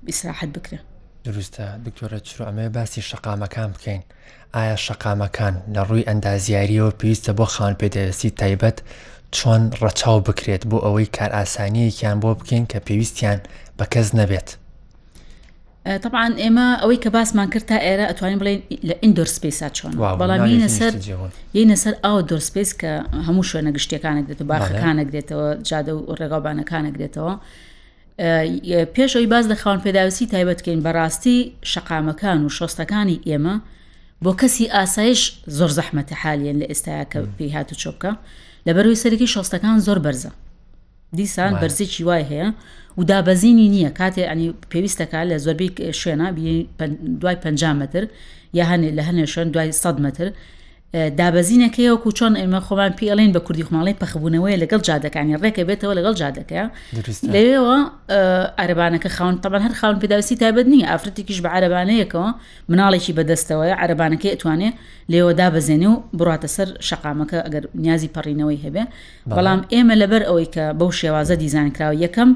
ئیسراحت 0.10 0.50
بکرێت 0.56 0.86
دروستە 1.28 1.66
دکتۆرە 1.86 2.20
چروعمێ 2.28 2.66
باسی 2.76 3.02
شقامەکان 3.10 3.70
بکەین 3.76 4.02
ئایا 4.56 4.76
شقامەکان 4.88 5.56
لە 5.76 5.82
ڕووی 5.90 6.08
ئەندازیاریەوە 6.10 6.92
پێویستە 7.00 7.32
بۆ 7.38 7.46
خان 7.56 7.74
پێدەسی 7.82 8.30
تایبەت 8.42 8.78
چۆن 9.36 9.62
ڕەچاو 9.82 10.20
بکرێت 10.28 10.64
بۆ 10.70 10.78
ئەوەی 10.86 11.08
کار 11.18 11.32
ئاسانیەکیان 11.38 12.18
بۆ 12.24 12.30
بکەین 12.40 12.66
کە 12.72 12.80
پێویستیان 12.88 13.38
بە 13.80 13.86
کەس 13.94 14.08
نەبێت. 14.20 14.50
طبعاان 16.04 16.34
ئێمە 16.44 16.68
ئەوەی 16.82 17.00
کە 17.04 17.10
باسمان 17.16 17.50
کرد 17.54 17.66
تا 17.72 17.78
ئێرە 17.86 18.06
ئەتوانین 18.10 18.40
بڵێن 18.42 18.60
لە 18.90 18.96
ئیندۆر 19.04 19.28
سپیسا 19.38 19.68
چۆن 19.78 19.92
بەڵام 20.22 20.70
سەر 20.80 20.94
یینەسەر 21.58 21.96
ئاو 22.04 22.20
دۆرسپیس 22.30 22.72
کە 22.82 22.92
هەموو 23.28 23.44
شوێنە 23.52 23.72
گشتەکانێک 23.78 24.26
دێت 24.30 24.42
و 24.42 24.46
باخەکانە 24.52 25.04
دێتەوە 25.14 25.48
جادە 25.70 25.94
و 25.98 26.16
ڕێگاوبانەکانە 26.20 26.92
دێتەوە 27.00 27.34
پێش 28.96 29.12
ئەوی 29.16 29.28
باز 29.32 29.46
لە 29.52 29.54
خاون 29.62 29.80
پێداویستی 29.86 30.28
تایبەتکەین 30.32 30.82
بەڕاستی 30.86 31.52
شەقامەکان 31.72 32.40
و 32.46 32.50
شۆستەکانی 32.58 33.22
ئێمە 33.28 33.56
بۆ 34.24 34.32
کەسی 34.42 34.72
ئاسایش 34.74 35.22
زۆر 35.58 35.70
زەحمەتە 35.78 36.16
حالیان 36.22 36.58
لە 36.62 36.66
ئێستایا 36.70 37.06
کە 37.12 37.20
پێی 37.38 37.52
هاتو 37.56 37.76
چۆبکە 37.82 38.12
لەبەروی 38.68 39.00
سەرەکی 39.04 39.28
شۆستەکان 39.34 39.78
زۆر 39.88 40.00
بەرزە 40.06 40.32
دیسان 41.18 41.54
بەرزێکی 41.62 42.04
وای 42.08 42.24
هەیە 42.32 42.48
و 42.98 43.02
دابەزینی 43.10 43.68
نییە 43.76 43.92
کاتێ 44.00 44.24
ئەنی 44.30 44.48
پێویستەکە 44.72 45.20
لە 45.30 45.38
زۆربەی 45.46 45.70
شوێنە 46.02 46.28
دوای 47.22 47.36
5 47.44 47.64
متر 47.82 48.04
یا 48.58 48.64
هەنێ 48.72 48.90
لە 48.98 49.04
هەنێ 49.08 49.26
شوێن 49.34 49.50
دوای 49.54 49.72
100 49.72 50.00
متر 50.06 50.30
دابەزینەکەیەوەکو 50.94 52.10
چۆن 52.17 52.34
ئێمە 52.39 52.60
خۆمان 52.67 52.91
پیڵین 53.00 53.32
بە 53.36 53.39
کوردی 53.46 53.63
خماڵی 53.67 53.94
پەخبوونەوەی 54.01 54.58
لەگەڵ 54.63 54.82
جادەکانی 54.88 55.38
ڕێکە 55.44 55.63
بێتەوە 55.70 55.94
لەگەڵ 56.00 56.13
جادەکە 56.22 56.63
لەوێەوە 57.34 57.77
ئاربانەکە 58.60 59.10
خاون 59.15 59.36
تەمان 59.44 59.62
هەر 59.65 59.74
خاون 59.79 59.98
پێداویستی 60.01 60.38
تابەت 60.41 60.67
نیە 60.74 60.86
ئافرەتێکیش 60.91 61.39
بە 61.46 61.50
عربانەیەکەوە 61.58 62.27
مناڵێکی 62.72 63.13
بەدەستەوەی 63.17 63.74
عربانەکەی 63.84 64.32
ئەتوانێت 64.36 64.75
لێوە 65.12 65.32
دابەزێنێ 65.39 65.88
و 65.91 65.96
بڕاتە 66.20 66.50
سەر 66.56 66.67
شقامەکە 66.89 67.38
ئەگەر 67.46 67.63
نیازی 67.84 68.10
پەڕینەوەی 68.15 68.60
هەبێ 68.65 68.84
بەڵام 69.38 69.60
ئێمە 69.74 69.96
لەبەر 70.01 70.24
ئەوەی 70.29 70.48
کە 70.56 70.65
بەو 70.79 70.89
شێوازە 71.00 71.36
دیزانکراوە 71.41 71.96
یەکەم 72.06 72.29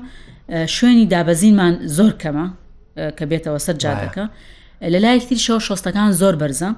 شوێنی 0.76 1.06
دابەزینمان 1.14 1.74
زۆر 1.98 2.14
کەمە 2.22 2.46
کە 3.18 3.24
بێتەوە 3.32 3.60
سەر 3.66 3.76
جادەکە 3.84 4.26
لە 4.94 5.00
لایەکتری 5.04 5.42
شەوە 5.46 5.62
شۆستەکان 5.68 6.10
زۆر 6.22 6.36
بەرزە. 6.44 6.72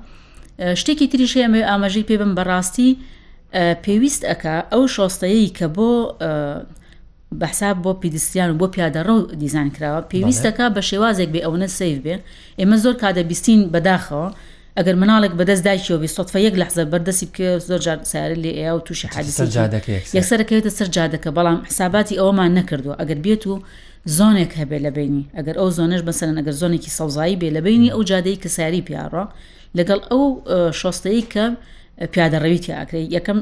شتێکی 0.79 1.07
تریش 1.11 1.33
ئەمە 1.41 1.61
ئاماژەی 1.69 2.05
پێ 2.09 2.15
بم 2.21 2.31
بەڕاستی 2.37 2.91
پێویست 3.85 4.21
ئەک 4.29 4.43
ئەو 4.71 4.83
شۆستەیەی 4.95 5.49
کە 5.57 5.67
بۆ 5.75 5.91
بەحساب 7.39 7.75
بۆ 7.83 7.91
پیدستیان 8.01 8.49
و 8.51 8.57
بۆ 8.61 8.65
پیادەڕە 8.73 9.13
و 9.17 9.21
دیزان 9.41 9.67
کراوە 9.75 10.01
پێویستەکە 10.11 10.65
بە 10.75 10.81
شێوازێک 10.89 11.29
بێ 11.33 11.39
ئەوە 11.45 11.57
سیف 11.79 11.97
بێ 12.05 12.15
ئێمە 12.59 12.75
زۆر 12.83 12.95
کادە 13.01 13.23
بیستین 13.29 13.61
بەداخەوە 13.73 14.25
ئەگەر 14.79 14.95
مناڵێک 15.01 15.33
بەدەست 15.39 15.63
دایکیەوەبی 15.69 16.09
سۆتفە 16.17 16.37
یەک 16.47 16.55
لەحزە 16.61 16.83
بەردەسی 16.91 17.25
بکە 17.29 17.49
زۆر 17.69 17.81
سارە 18.11 18.37
لێ 18.43 18.51
ئێ 18.59 18.69
و 18.75 18.79
تووشی 18.85 19.07
حادیسی 19.13 19.45
یەکسەرەکەوێتە 20.17 20.71
سەر 20.77 20.87
جادەکە 20.95 21.29
بەڵام 21.37 21.59
حساباتی 21.69 22.15
ئەومان 22.21 22.51
نەکردووە 22.59 22.95
ئەگەر 23.01 23.19
بێت 23.25 23.43
و 23.51 23.55
زۆنێک 24.17 24.51
هەبێ 24.61 24.77
لە 24.85 24.91
بینی 24.97 25.23
ئەگەر 25.37 25.55
ئەو 25.61 25.69
زۆنش 25.79 26.01
بەسەرن 26.07 26.35
ئەگەر 26.39 26.55
زۆنێکی 26.61 26.89
سەوزایی 26.99 27.37
بێ 27.41 27.49
لە 27.55 27.61
بینی 27.67 27.89
ئەو 27.95 28.01
جادەی 28.09 28.37
کە 28.43 28.49
ساری 28.57 28.83
پیاڕە 28.87 29.25
لەگەڵ 29.77 29.99
ئەو 30.11 30.23
شۆستەی 30.79 31.21
کە 31.33 31.45
پیادەڕەویتی 32.13 32.73
ئاکری 32.77 33.05
یەکەم 33.17 33.39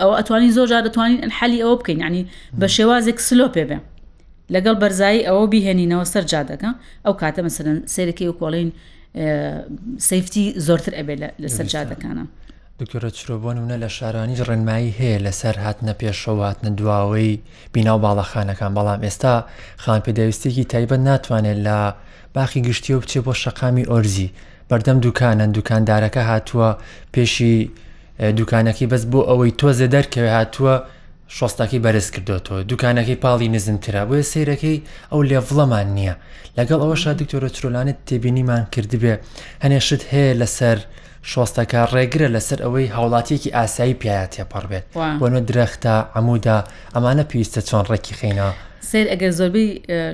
ئەو 0.00 0.10
ئەتوانین 0.18 0.52
زۆر 0.58 0.66
جا 0.72 0.78
دەتوانین 0.86 1.20
ئەحلی 1.24 1.58
ئەوە 1.64 1.74
بکەین 1.80 2.00
ینی 2.06 2.22
بە 2.60 2.66
شێوازێک 2.76 3.18
سلۆ 3.28 3.46
پێ 3.54 3.64
بێ 3.68 3.78
لەگەڵ 4.54 4.76
بەرزایی 4.82 5.22
ئەوە 5.28 5.44
بیهێنینەوە 5.52 6.04
سەر 6.12 6.24
جادەکە 6.32 6.70
ئەو 7.06 7.14
کاتە 7.20 7.40
مەسەرن 7.46 7.78
سێرەکەی 7.94 8.28
و 8.30 8.34
کۆڵین 8.40 8.70
سفتی 9.98 10.54
زۆرتر 10.66 10.92
ئەبێ 10.98 11.14
لەسەر 11.42 11.66
جادەکانە. 11.72 12.24
دکتۆرە 12.80 13.10
چرۆبۆن 13.18 13.56
منە 13.62 13.76
لە 13.84 13.88
شارانیش 13.96 14.40
ڕێنمایی 14.48 14.92
هەیە 14.98 15.18
لەسەر 15.26 15.54
هاتنە 15.64 15.92
پێشەواتنە 16.00 16.70
دواوەی 16.78 17.40
بیناو 17.72 17.98
باڵەخانەکان 18.04 18.72
بەڵام 18.76 19.00
ئێستا 19.06 19.34
خان 19.82 20.00
پێدەویستێکی 20.06 20.64
تایبەت 20.72 21.00
ناتوانێت 21.08 21.58
لە 21.66 21.78
باخی 22.36 22.60
گشتی 22.66 22.94
و 22.94 23.00
بچێ 23.02 23.20
بۆ 23.26 23.32
شەقامی 23.42 23.88
ئۆرزی 23.90 24.32
بەردەم 24.70 24.98
دوکانن 25.04 25.50
دوکاندارەکە 25.56 26.22
هاتووە 26.30 26.68
پێشی 27.14 27.54
دوکانەکەی 28.38 28.90
بەس 28.92 29.02
بۆ 29.12 29.20
ئەوەی 29.28 29.52
تۆزە 29.60 29.86
دەرکەوێ 29.94 30.30
هاتووە 30.36 30.74
شۆستاکی 31.38 31.78
بەرز 31.84 32.08
کردوەوە 32.14 32.58
دوکانەکەی 32.70 33.18
پاڵی 33.24 33.52
نزمترا 33.56 34.02
بۆیە 34.08 34.24
سیرەکەی 34.32 34.78
ئەو 35.12 35.20
لێڤڵەمان 35.30 35.86
نییە 35.96 36.14
لەگەڵ 36.58 36.80
ئەوەشا 36.82 37.12
دکتۆرە 37.20 37.48
چرۆلانت 37.56 37.98
تێبینیمان 38.08 38.62
کردبێ 38.74 39.14
هەنێشت 39.64 40.02
هەیە 40.12 40.32
لەسەر 40.40 40.78
شۆستەکە 41.30 41.80
ڕێگرە 41.94 42.28
لەسەر 42.36 42.58
ئەوەی 42.64 42.92
هاوڵاتیەکی 42.96 43.54
ئاسایی 43.56 43.98
پیاە 44.00 44.26
تێپەڕ 44.34 44.64
بێت 44.70 44.84
بۆنە 45.20 45.40
درەختە 45.48 45.94
ئەمودا 46.14 46.58
ئەمانە 46.94 47.24
پێویستە 47.30 47.60
چۆن 47.68 47.84
ڕێکی 47.90 48.14
خینەوە. 48.20 48.52
سیر 48.90 49.06
ئەگەر 49.12 49.32
زۆربەی 49.38 49.68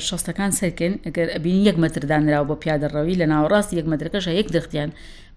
شەستەکان 0.06 0.50
سەرکن 0.58 0.94
ئەگەر 1.06 1.28
ئەبین 1.34 1.58
یەک 1.68 1.76
مەتردانراوە 1.82 2.48
بۆ 2.50 2.54
پیادەڕەوی 2.62 3.18
لە 3.20 3.26
ناوەڕاست 3.32 3.70
یەک 3.78 3.87
مەدرەکەش 3.92 4.26
یەک 4.40 4.48
دختیان 4.56 4.90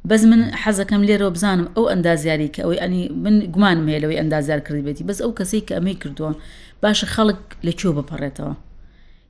بەس 0.10 0.24
من 0.32 0.42
حەزەکەم 0.64 1.02
لێرە 1.10 1.28
بزانم 1.36 1.68
ئەو 1.76 1.86
ئەندازیاری 1.92 2.48
کە 2.56 2.62
ئەوەی 2.66 2.80
ئەنی 2.84 3.04
من 3.26 3.36
گومانم 3.54 3.86
هەیە 3.90 4.00
لەوەی 4.04 4.20
ئەندازیار 4.22 4.60
کردی 4.68 4.84
بێتی 4.88 5.04
بەس 5.10 5.20
ئەو 5.24 5.32
کەسەی 5.40 5.62
کە 5.68 5.74
ئەمەی 5.78 5.98
کردووە 6.02 6.34
باشە 6.84 7.08
خەڵک 7.16 7.42
لەکوێ 7.68 7.92
بپەڕێتەوە 7.98 8.54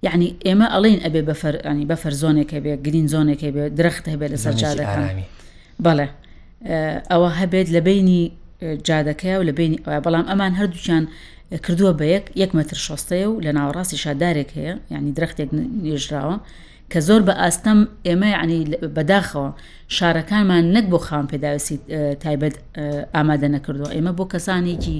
یعنی 0.05 0.27
ئێمە 0.47 0.67
ئەڵین 0.73 0.99
ئەبێ 1.05 1.21
بەفەرنی 1.29 1.85
بەفەر 1.91 2.13
زۆنێکە 2.21 2.57
بێ 2.65 2.73
گرین 2.85 3.07
زۆنێکە 3.13 3.49
بێ 3.55 3.63
درخت 3.79 4.05
هەبێ 4.13 4.27
لەسەر 4.33 4.53
جادەکانی 4.61 5.25
بەڵێ 5.85 6.07
ئەوە 7.11 7.29
هەبێت 7.39 7.67
لە 7.75 7.81
بینی 7.87 8.21
جادەکە 8.87 9.33
و 9.39 9.43
لە 9.49 9.53
بینی 9.59 9.77
بەڵام 10.05 10.25
ئەمان 10.29 10.53
هەردووچان 10.59 11.03
کردووە 11.65 11.91
بە 11.99 12.05
یەک 12.15 12.25
یەک 12.41 12.51
مەتر 12.57 12.77
شۆستەیە 12.85 13.27
و 13.31 13.35
لە 13.45 13.51
ناوەڕاستی 13.57 13.97
شادارێک 14.03 14.49
هەیە 14.57 14.73
ینی 14.95 15.11
درختێک 15.17 15.49
نێژراوە 15.85 16.37
کە 16.93 16.99
زۆر 17.07 17.21
بە 17.27 17.33
ئاستەم 17.41 17.79
ئێمە 18.07 18.31
عنی 18.41 18.61
بەداخەوە 18.95 19.49
شارەکانمان 19.97 20.63
نەک 20.75 20.85
بۆ 20.91 20.97
خام 21.07 21.25
پێداویستی 21.31 21.77
تایبەت 22.23 22.55
ئامادە 23.15 23.47
نەکردووە 23.55 23.89
ئێمە 23.95 24.11
بۆ 24.17 24.23
کەسانێکی 24.33 24.97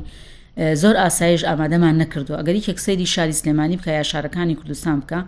زۆر 0.82 0.96
ئاسایش 1.04 1.42
ئامادەمان 1.50 1.96
نەکردو 2.02 2.34
ئەگەری 2.40 2.62
کەکسەیری 2.68 3.06
شاری 3.16 3.36
سلێمانی 3.42 3.78
بکە 3.80 3.88
یا 4.00 4.04
شارەکانی 4.12 4.56
کوردستان 4.60 4.98
بکە 5.02 5.20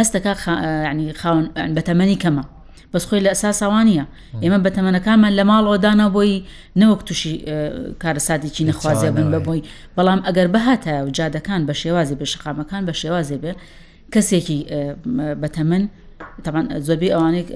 هەستەکە 0.00 0.32
ینی 0.90 1.12
خاون 1.20 1.44
بەتەمەنی 1.76 2.18
کەمە 2.22 2.44
بەس 2.92 3.04
خۆی 3.08 3.20
لە 3.26 3.30
ئەساساوانە 3.34 4.06
ئێمە 4.42 4.58
بەتەمەنەکانمان 4.66 5.32
لە 5.38 5.44
ماڵەوەدانا 5.50 6.06
بۆی 6.16 6.36
نەوەک 6.80 7.00
تووشی 7.06 7.34
کارەساتێکی 8.02 8.64
نەخوازیە 8.68 9.10
بن 9.16 9.26
بە 9.34 9.40
بۆی 9.46 9.62
بەڵام 9.96 10.20
ئەگەر 10.26 10.48
بەهاتە 10.54 10.92
و 11.04 11.08
جادەکان 11.18 11.62
بە 11.68 11.72
شێوازی 11.82 12.14
بێ 12.20 12.26
شقامەکان 12.34 12.82
بە 12.88 12.92
شێوازێ 13.02 13.36
بێ 13.42 13.52
کەسێکی 14.14 14.58
بەتەمن 15.42 15.82
تاان 16.46 16.66
زۆربەی 16.86 17.10
ئەوانێک 17.14 17.48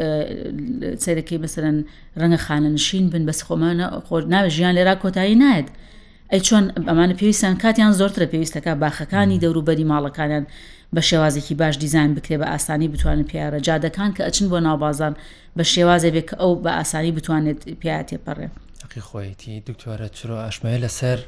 سەرەکەی 1.05 1.39
بەسەرەن 1.45 1.77
ڕەنگە 2.21 2.39
خانەنشین 2.47 3.05
بن 3.13 3.25
بەس 3.29 3.41
خۆمانە 3.47 3.87
خۆر 4.07 4.23
ناوە 4.33 4.49
ژیان 4.57 4.73
لێرا 4.79 4.95
کۆتایی 5.05 5.37
نایەت. 5.43 5.69
ئەی 6.33 6.41
چۆن 6.47 6.65
ئەمانە 6.89 7.15
پێویستان 7.21 7.55
کاتیان 7.63 7.93
زۆرترە 8.01 8.27
پێویستەکە 8.33 8.73
باخەکانی 8.83 9.41
دەوروبەری 9.43 9.87
ماڵەکانیان 9.93 10.45
بە 10.95 11.03
شێوازێکی 11.09 11.55
باش 11.61 11.75
دیزان 11.83 12.11
بکرێ 12.17 12.37
بە 12.43 12.47
ئاسانی 12.53 12.89
بتوانن 12.95 13.27
پیارە 13.31 13.59
جادەکان 13.67 14.11
کە 14.17 14.23
ئەچن 14.27 14.47
بۆ 14.53 14.59
ناوبازان 14.67 15.15
بە 15.59 15.63
شێوازێ 15.73 16.09
بێت 16.15 16.27
کە 16.31 16.37
ئەو 16.43 16.53
بە 16.65 16.71
ئاسانی 16.79 17.13
بتوانێت 17.17 17.61
پیاتێپەڕێ. 17.83 18.49
خۆیەتی 19.11 19.55
دکتۆرە 19.69 20.09
چرۆ 20.17 20.37
ئەشمەیە 20.47 20.79
لەسەر 20.85 21.19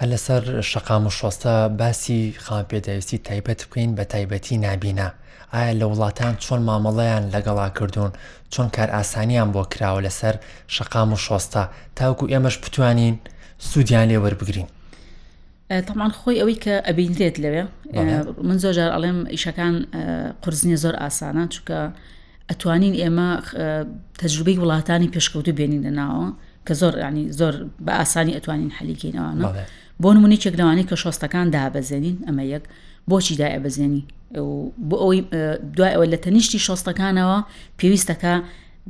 هە 0.00 0.06
لەسەر 0.12 0.60
شقام 0.60 1.06
و 1.06 1.10
شۆستە 1.10 1.68
باسی 1.78 2.34
خاپێدەویستی 2.46 3.18
تایبەت 3.28 3.60
بکەین 3.66 3.96
بە 3.96 4.04
تایبەتی 4.12 4.52
نابینا 4.64 5.08
ئایا 5.54 5.72
لە 5.80 5.84
وڵاتان 5.92 6.34
چۆن 6.44 6.60
مامەڵەیان 6.68 7.24
لەگەڵا 7.34 7.68
کردوون 7.78 8.12
چۆن 8.52 8.68
کار 8.76 8.90
ئاسانیان 8.90 9.52
بۆ 9.52 9.62
کراوە 9.74 10.02
لەسەر 10.06 10.34
شقام 10.76 11.12
و 11.12 11.16
شۆستا 11.16 11.64
تاوکو 11.96 12.26
ئێمەش 12.28 12.56
بتوانین 12.66 13.18
سوودیان 13.58 14.08
لێ 14.10 14.18
وەربگرین 14.24 14.68
تامان 15.86 16.10
خۆی 16.20 16.38
ئەوەی 16.40 16.58
کە 16.64 16.74
ئەبینرێت 16.88 17.36
لەوێ 17.44 17.62
من 18.48 18.58
زۆرجار 18.62 18.90
ئەڵێم 18.96 19.18
ئیشەکان 19.34 19.74
قرزنی 20.42 20.76
زۆر 20.84 20.94
ئاسانە 21.02 21.44
چونکە 21.54 21.78
ئەتوانین 22.50 22.94
ئێمە 23.02 23.28
تەجروبەی 24.20 24.56
وڵاتانی 24.62 25.08
پێشکەوتو 25.14 25.52
بێنین 25.58 25.82
لەناوە 25.86 26.28
کە 26.66 26.72
زۆر 26.80 26.94
ینی 27.06 27.24
زۆر 27.40 27.54
بە 27.86 27.92
ئاسانی 28.00 28.32
ئەتوانین 28.36 28.72
حەلیکەینەوە 28.78 29.50
بۆ 30.02 30.12
نمونی 30.14 30.36
چێکداوانی 30.36 30.86
کە 30.90 30.94
شۆستەکان 31.02 31.46
دابەزێنین 31.54 32.16
ئەمە 32.26 32.44
یەک 32.54 32.64
بۆچی 33.10 33.34
دایەبەزێنی 33.40 34.02
بۆ 34.88 34.96
ئەوی 35.02 35.20
دوای 35.76 35.92
ئەوە 35.96 36.06
لە 36.12 36.18
تەنیشتی 36.24 36.60
شۆستەکانەوە 36.66 37.38
پێویستەکە 37.78 38.34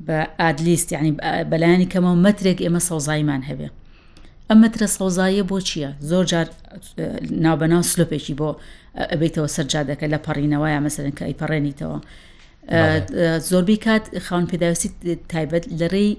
بە 0.06 0.18
ئادلیست 0.40 0.88
یعنی 0.92 1.10
بەلایانی 1.50 1.88
کەمە 1.92 2.12
مەترێک 2.24 2.58
ئێمە 2.64 2.80
سەوزایمان 2.88 3.42
هەبێ 3.50 3.68
ئەم 4.48 4.58
مەترە 4.64 4.86
سەوزاییە 4.96 5.44
بۆ 5.50 5.56
چییە؟ 5.68 5.90
زۆر 6.10 6.24
جار 6.30 6.46
ناوبەناو 7.44 7.82
سلوپێکی 7.92 8.34
بۆ 8.40 8.48
ئەبێتەوە 9.12 9.48
سەررجادەکە 9.54 10.06
لە 10.12 10.18
پەڕینەوەیە 10.26 10.78
مەسەرن 10.86 11.14
کە 11.18 11.24
ئەیپەڕێنیتەوە. 11.28 11.98
زۆربەی 13.50 13.78
کات 13.86 14.04
خاون 14.26 14.44
پێداویستی 14.50 14.88
تایبەت 15.32 15.64
لەڕێی 15.80 16.12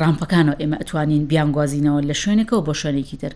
ڕامپەکانەوە 0.00 0.56
ئێمە 0.60 0.76
ئەتوانین 0.80 1.22
بیانگوازینەوە 1.30 2.00
لە 2.08 2.14
شوێنێکەوە 2.22 2.60
بۆ 2.66 2.72
شوێنێکی 2.82 3.16
تر 3.22 3.32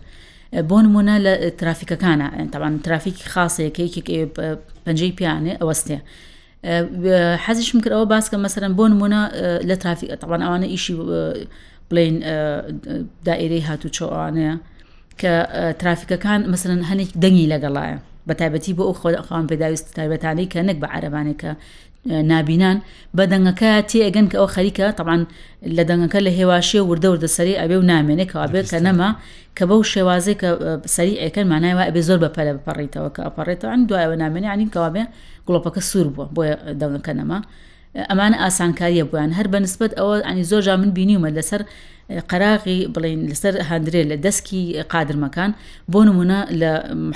بۆ 0.53 0.81
نمونە 0.85 1.17
لە 1.25 1.33
ترافیکەکانە 1.61 2.51
تاوان 2.51 2.79
ترافیکی 2.85 3.23
خاصەیەکەیەکی 3.33 4.03
پەنجەی 4.85 5.13
پیانێ 5.19 5.53
ئەوەستێ. 5.61 5.97
حەزیشم 7.45 7.79
کرد 7.83 7.93
ئەوە 7.95 8.07
باسکە 8.13 8.37
مەسەرم 8.45 8.73
بۆ 8.79 8.85
نمونە 8.93 9.21
لە 9.69 9.75
ترافیک 9.81 10.09
تاوان 10.21 10.41
ئەوانە 10.45 10.67
ئیشی 10.73 10.93
بڵین 11.89 12.15
دائێرەی 13.27 13.63
هاتوچۆوانەیە 13.69 14.53
کە 15.21 15.33
ترافیکەکان 15.81 16.41
مەسەرەن 16.51 16.81
هەنێک 16.89 17.09
دەنگی 17.23 17.51
لەگەڵایە. 17.53 17.97
بەتایبەتی 18.29 18.73
بۆ 18.77 18.83
ئەو 18.87 18.95
خۆخواان 19.01 19.45
پێداویست 19.51 19.87
تایبەتانی 19.97 20.47
کە 20.53 20.59
نەک 20.67 20.77
بە 20.83 20.87
عربانێکە 20.95 21.51
نابینان 22.05 22.81
بە 23.17 23.23
دەنگەکە 23.31 23.71
تێگەن 23.89 24.27
کە 24.31 24.37
ئەو 24.41 24.47
خەریکە 24.55 24.85
تەعاان 24.97 25.21
لە 25.77 25.83
دەنگەکە 25.89 26.19
لە 26.25 26.31
هێواشیە 26.39 26.81
وردە 26.89 27.07
وردەسەری 27.11 27.55
ئەبێ 27.61 27.77
و 27.81 27.83
نامێنێکەوە 27.93 28.45
بێت 28.53 28.67
کە 28.71 28.79
نەما 28.87 29.09
کە 29.57 29.63
بەو 29.69 29.81
شێوازێک 29.93 30.37
کە 30.41 30.49
سەری 30.95 31.15
ئەکەن 31.23 31.45
مانایوە 31.51 31.83
ئەبێ 31.87 32.01
زۆر 32.07 32.19
بەپەلە 32.23 32.51
بپەڕیتەوە 32.57 33.09
کە 33.15 33.21
ئەپەڕێتەوە 33.27 33.71
ئەن 33.73 33.81
دوایەوە 33.89 34.15
نامێنێ 34.23 34.47
عنین 34.53 34.69
کەوابێ 34.73 35.03
گڵۆپەکە 35.47 35.81
سوور 35.89 36.07
بووە 36.15 36.25
بۆ 36.35 36.43
دەنگەکە 36.81 37.13
نەما 37.19 37.39
ئەمانە 38.09 38.37
ئاسانکاریە 38.43 39.03
بوویان 39.09 39.31
هەر 39.37 39.47
بەنسبت 39.53 39.91
ئەوە 39.99 40.15
ئەنی 40.27 40.43
زۆرجا 40.51 40.75
من 40.81 40.89
بینیومە 40.97 41.29
لەسەر 41.37 41.61
قەراغی 42.31 42.77
بڵین 42.95 43.19
لەسەر 43.31 43.53
هەندرێت 43.69 44.07
لە 44.11 44.17
دەستکی 44.25 44.63
قادرمەکان 44.93 45.51
بۆ 45.91 45.99
نمونە 46.09 46.39
لە 46.61 46.71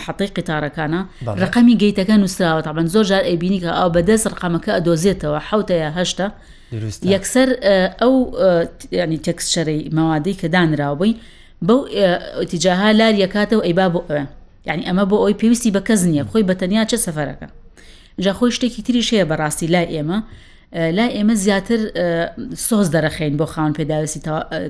حەتی 0.06 0.28
قیتارەکانە 0.36 1.02
ڕقەمی 1.44 1.76
گەیتەکە 1.82 2.16
نووسراوە 2.22 2.62
تاابن 2.68 2.88
زۆر 2.94 3.06
جار 3.12 3.24
ئەبینی 3.30 3.60
کە 3.64 3.72
ئەو 3.80 3.90
بەدەست 3.96 4.26
ڕقامەکە 4.34 4.72
ئەدۆزێتەوە 4.78 5.40
حوتەیە 5.50 5.90
هەشتا 5.98 6.28
یەکسەر 7.14 7.50
ئەو 8.02 8.16
ینی 9.02 9.20
تێکسشەرەی 9.26 9.82
مەوادەی 9.98 10.36
کە 10.42 10.48
دانراوبی 10.56 11.14
بەو 11.68 11.80
ئۆتیجاها 12.40 12.90
لار 13.00 13.14
یەکاتەوە 13.24 13.64
ئەیبا 13.68 13.88
بۆ 13.94 14.00
ئەوە 14.10 14.24
یعنی 14.68 14.84
ئەمە 14.90 15.06
بۆ 15.10 15.16
ئەوی 15.24 15.36
پێویستی 15.42 15.72
بەکەس 15.76 16.02
نییە 16.12 16.24
خۆی 16.32 16.46
بەتەنیا 16.50 16.84
چه 16.92 16.98
سەفەرەکە 17.06 17.48
جا 18.24 18.32
خۆی 18.38 18.52
شتێکی 18.56 18.82
تریش 18.86 19.08
هەیە 19.14 19.26
بەڕاستی 19.30 19.68
لای 19.74 19.88
ئێمە 19.96 20.20
لا 20.74 21.08
ئێمە 21.14 21.34
زیاتر 21.34 21.80
سۆز 22.68 22.88
دەرەخین 22.96 23.34
بۆ 23.38 23.44
خاون 23.46 23.74
پێداویستی 23.78 24.20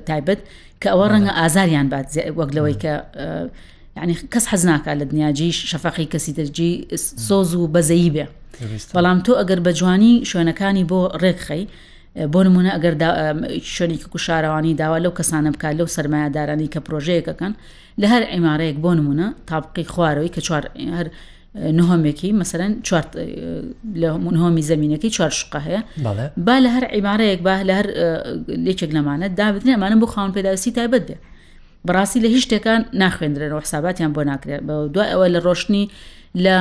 تایبەت 0.10 0.39
کە 0.84 0.88
ئەوە 0.88 1.08
ڕەنگە 1.12 1.34
ئازاریان 1.39 1.89
بات 1.89 2.08
وەک 2.39 2.51
لەوەی 2.55 2.75
کە 2.84 2.93
یعنی 3.97 4.13
کەس 4.34 4.45
حەزناکە 4.51 4.93
لە 5.01 5.05
دنیاجی 5.12 5.51
شەفەقی 5.69 6.08
کەسی 6.13 6.31
دەرجی 6.39 6.88
سۆز 7.27 7.53
و 7.53 7.67
بەزەیی 7.75 8.12
بێ 8.15 8.25
بەڵام 8.95 9.19
تۆ 9.25 9.31
ئەگەر 9.41 9.60
بە 9.65 9.71
جوانی 9.79 10.23
شوێنەکانی 10.31 10.86
بۆ 10.91 10.99
ڕێکخەی 11.23 11.63
بۆ 12.34 12.39
نمونە 12.47 12.71
ئەگەر 12.75 12.93
شوێنێکی 13.75 14.08
کوشارەوانی 14.13 14.73
داوا 14.81 14.97
لەو 15.03 15.13
کەسانە 15.19 15.49
بکات 15.55 15.75
لەو 15.79 15.88
سرمایهدارانی 15.95 16.69
کە 16.73 16.79
پرۆژەیەکەکەن 16.88 17.53
لە 18.01 18.08
هەر 18.13 18.23
ئێمارەیەک 18.34 18.77
بۆ 18.84 18.91
نمونە 18.99 19.27
تاپقی 19.49 19.86
خوارەوەی 19.93 20.31
کە 20.36 20.41
چوار 20.47 20.63
هەر 20.99 21.08
نهۆمێکی 21.55 22.31
مەسەرەن 22.39 22.73
نهۆمی 24.35 24.61
زمینینەکەی 24.69 25.09
چوار 25.15 25.29
شقا 25.39 25.59
هەیە 25.67 25.79
با 26.47 26.55
لە 26.63 26.69
هەر 26.75 26.85
عیبارەیەک 26.95 27.41
با 27.45 27.53
لە 27.67 27.73
هەر 27.79 27.87
لێکێک 28.65 28.91
لەمانە 28.97 29.27
دابنێ 29.39 29.71
ئەمانە 29.75 29.97
بۆ 30.01 30.07
خاون 30.13 30.31
پێداویستی 30.35 30.71
تایبەت 30.77 31.03
دێ 31.07 31.15
بڕاستی 31.87 32.19
لە 32.23 32.27
هیچ 32.35 32.43
شتێکان 32.47 32.81
ناخێندرێنەوە 33.01 33.61
حساباتیان 33.65 34.11
بۆ 34.15 34.21
ناکرێت 34.31 34.61
بە 34.67 34.73
دوای 34.93 35.09
ئەوە 35.13 35.27
لە 35.35 35.39
ڕۆشنی 35.45 35.85
لە 36.45 36.57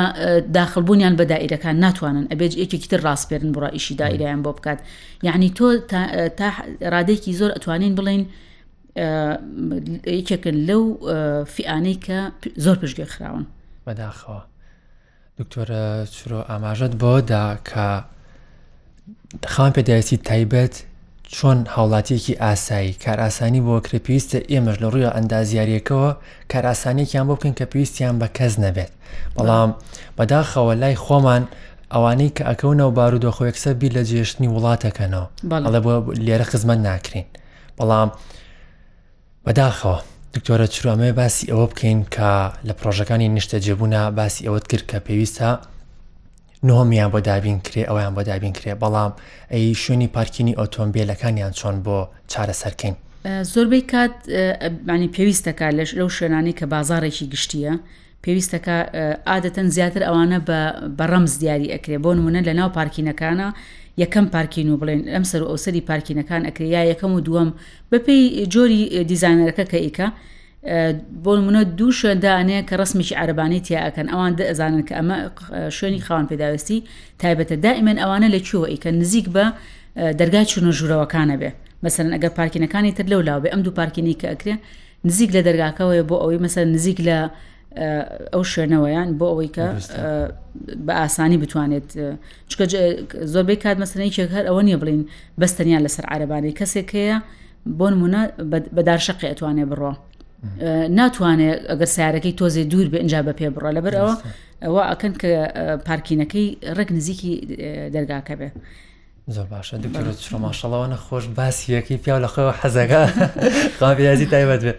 داخلبوونیان 0.57 1.14
بە 1.18 1.24
دائیرەکان 1.33 1.76
ناتوانن 1.85 2.24
ئەبێ 2.33 2.46
یەکێکی 2.62 2.88
تر 2.92 3.00
ڕاستپێرن 3.07 3.50
بڕە 3.57 3.70
ئیشی 3.76 3.94
دائیرەیان 4.02 4.40
بۆ 4.46 4.50
بکات 4.59 4.78
یعنی 5.26 5.48
تۆ 5.59 5.66
تا 6.38 6.48
ڕادێکی 6.92 7.33
زۆر 7.40 7.50
ئەتوانین 7.57 7.94
بڵین 7.98 8.22
یەکێکن 10.18 10.57
لەو 10.68 10.83
فیانەی 11.54 11.96
کە 12.07 12.16
زۆر 12.64 12.76
پشتگوێ 12.83 13.09
خراون 13.16 13.44
بەداخەوە 13.87 14.40
دکتۆرە 15.40 15.87
چرۆ 16.14 16.40
ئاماژەت 16.51 16.92
بۆدا 17.03 17.44
کە 17.70 17.87
خام 19.53 19.70
پێداویستی 19.77 20.16
تایبەت 20.31 20.75
چۆن 21.35 21.59
هاوڵاتیەکی 21.75 22.35
ئاسایی 22.44 22.92
کارئسانی 23.05 23.61
بۆ 23.66 23.75
کرێ 23.85 23.99
پێویستە 24.07 24.38
ئێمەش 24.53 24.77
لە 24.83 24.87
ڕووی 24.92 25.12
ئەندازیارەکەەوە 25.14 26.11
کارئسانێکیان 26.53 27.25
بۆ 27.29 27.35
بکەن 27.37 27.55
کە 27.59 27.64
پێویستیان 27.73 28.14
بە 28.20 28.29
کەس 28.37 28.55
نەبێت 28.64 28.92
بەڵام 29.37 29.70
بەداخەوە 30.18 30.73
لای 30.83 30.97
خۆمان 31.05 31.42
ئەوانەی 31.92 32.35
کە 32.37 32.42
ئەکەونەوە 32.49 32.94
بارودۆخۆیەکسە 32.97 33.70
بی 33.81 33.88
لە 33.97 34.03
جێشتنی 34.11 34.49
وڵاتەکەنەوە 34.55 35.27
بەڵێ 35.51 35.81
بۆ 35.87 35.92
لێرە 36.27 36.44
خزمەت 36.51 36.79
ناکرین 36.88 37.27
بەڵام 37.79 38.09
بەداخەوە 39.44 39.99
دکتۆرە 40.35 40.66
چروامێ 40.75 41.12
باسی 41.20 41.47
ئەوە 41.51 41.66
بکەین 41.73 41.99
کە 42.14 42.31
لە 42.68 42.73
پرۆژەکانی 42.79 43.29
نیشتە 43.38 43.57
جێبوونا 43.66 44.03
باسی 44.18 44.44
ئەوەت 44.47 44.66
کرد 44.70 44.85
کە 44.90 44.99
پێویستە 45.07 45.49
نۆمیان 46.68 47.11
بۆ 47.12 47.18
دابین 47.29 47.59
کرێ 47.66 47.83
ئەویان 47.90 48.14
بۆ 48.16 48.23
دابین 48.31 48.53
کرێ 48.59 48.73
بەڵام 48.83 49.12
ئەی 49.53 49.75
شوێنی 49.83 50.09
پارکینی 50.16 50.55
ئۆتۆمبیلەکانیان 50.61 51.53
چۆن 51.59 51.77
بۆ 51.85 51.99
چارەسەرکەین 52.33 52.94
زۆربەی 53.53 53.83
کات 53.92 54.14
معنی 54.88 55.09
پێویستەکە 55.16 55.66
لەش 55.79 55.90
لەو 55.99 56.09
شوێنانی 56.16 56.53
کە 56.59 56.64
بازارێکی 56.75 57.25
گشتیە 57.33 57.75
پێویستەکە 58.25 58.77
عادەتەن 59.33 59.68
زیاتر 59.77 60.03
ئەوانە 60.09 60.38
بە 60.99 61.09
ڕەمز 61.11 61.33
دیاری 61.40 61.73
ئەکرێ 61.75 61.97
بۆ 62.05 62.11
نمونە 62.18 62.40
لە 62.49 62.53
ناو 62.61 62.68
پارکینەکانە 62.79 63.49
یەکەم 64.02 64.26
پارکین 64.35 64.68
و 64.72 64.76
بڵێن 64.80 65.00
ئەم 65.14 65.24
سەر 65.30 65.42
ئەو 65.50 65.57
سەری 65.64 65.83
پارکینەکان 65.90 66.42
ئەکریا 66.48 66.80
یەکەم 66.92 67.12
و 67.16 67.20
دووەم 67.26 67.50
بەپی 67.92 68.20
جۆری 68.54 68.83
دیزانەرەکە 69.11 69.64
کە 69.72 69.78
ئیکە 69.85 70.07
بۆ 71.24 71.33
منە 71.46 71.62
دوو 71.78 71.92
شوێندانەیە 72.00 72.61
کە 72.68 72.74
ڕسمێکی 72.83 73.14
عربانی 73.22 73.61
تیاکەن 73.66 74.07
ئەوان 74.12 74.33
ئەزانن 74.50 74.83
کە 74.88 74.94
ئەمە 74.98 75.16
شوێنی 75.76 76.00
خاوان 76.07 76.26
پێداوەستی 76.30 76.78
تایبەتە 77.22 77.57
دائیمەن 77.64 77.96
ئەوانە 78.02 78.28
لە 78.35 78.40
کوێوە 78.48 78.68
ئیکە 78.72 78.90
نزیک 79.00 79.26
بە 79.35 79.44
دەرگای 80.20 80.46
چونە 80.50 80.70
ژوورەوەکانە 80.78 81.37
بێ 81.40 81.50
مەسەرن 81.85 82.12
ئەگەر 82.16 82.33
پارکینەکانی 82.38 82.92
تر 82.96 83.07
لەو 83.12 83.20
لاوێ 83.28 83.48
ئەم 83.52 83.61
دوو 83.64 83.74
پارکینی 83.80 84.16
کە 84.20 84.26
ئەکرێ 84.33 84.54
نزیک 85.09 85.30
لە 85.37 85.40
دەرگاکەوەی 85.48 86.02
بۆ 86.09 86.16
ئەوەی 86.22 86.38
مەسەر 86.44 86.66
نزیک 86.76 86.98
لە 87.09 87.18
ئەو 88.33 88.43
شوێنەوەیان 88.53 89.09
بۆ 89.19 89.27
ئەوەی 89.33 89.51
کە 89.57 89.67
بە 90.87 90.93
ئاسانی 91.01 91.39
بتوانێت 91.43 91.89
چکە 92.51 92.65
زۆربەی 93.33 93.59
کات 93.65 93.77
مەسنەیەک 93.83 94.15
هەر 94.37 94.45
ئەوە 94.49 94.63
نیە 94.67 94.77
بڵین 94.83 95.03
بەستەنیان 95.41 95.83
لەسەر 95.87 96.05
عربانی 96.15 96.53
کەسێک 96.61 96.89
هەیە 96.99 97.17
بۆ 97.79 97.87
نمونە 97.93 98.23
بەدارشەقی 98.77 99.29
ئەتوانێ 99.31 99.65
بڕۆ 99.71 99.93
ناتوانێت 100.99 101.59
ئەگەر 101.71 101.89
سیارەکەی 101.95 102.35
تۆزی 102.41 102.65
دوور 102.71 102.87
بە 102.93 102.99
ئەنج 103.03 103.15
بە 103.27 103.33
پێ 103.39 103.47
بڕە 103.57 103.71
لەبەر 103.77 103.95
ئەوە 104.01 104.15
ئەوە 104.65 104.83
ئەکەن 104.91 105.13
کە 105.21 105.31
پارکینەکەی 105.87 106.47
ڕێک 106.77 106.91
نزیکی 106.97 107.33
دەرگاکە 107.95 108.35
بێ. 108.41 108.49
زۆر 109.35 109.47
باشە 109.53 109.75
دوکرێت 109.85 110.19
شماشەڵەوە 110.31 110.87
نەخۆش 110.93 111.25
باسیەکەی 111.39 111.97
پیا 112.05 112.17
لەخەوە 112.25 112.53
حەزەکە 112.61 113.03
قاپیازی 113.81 114.27
تایبەت 114.33 114.61
بێت. 114.67 114.79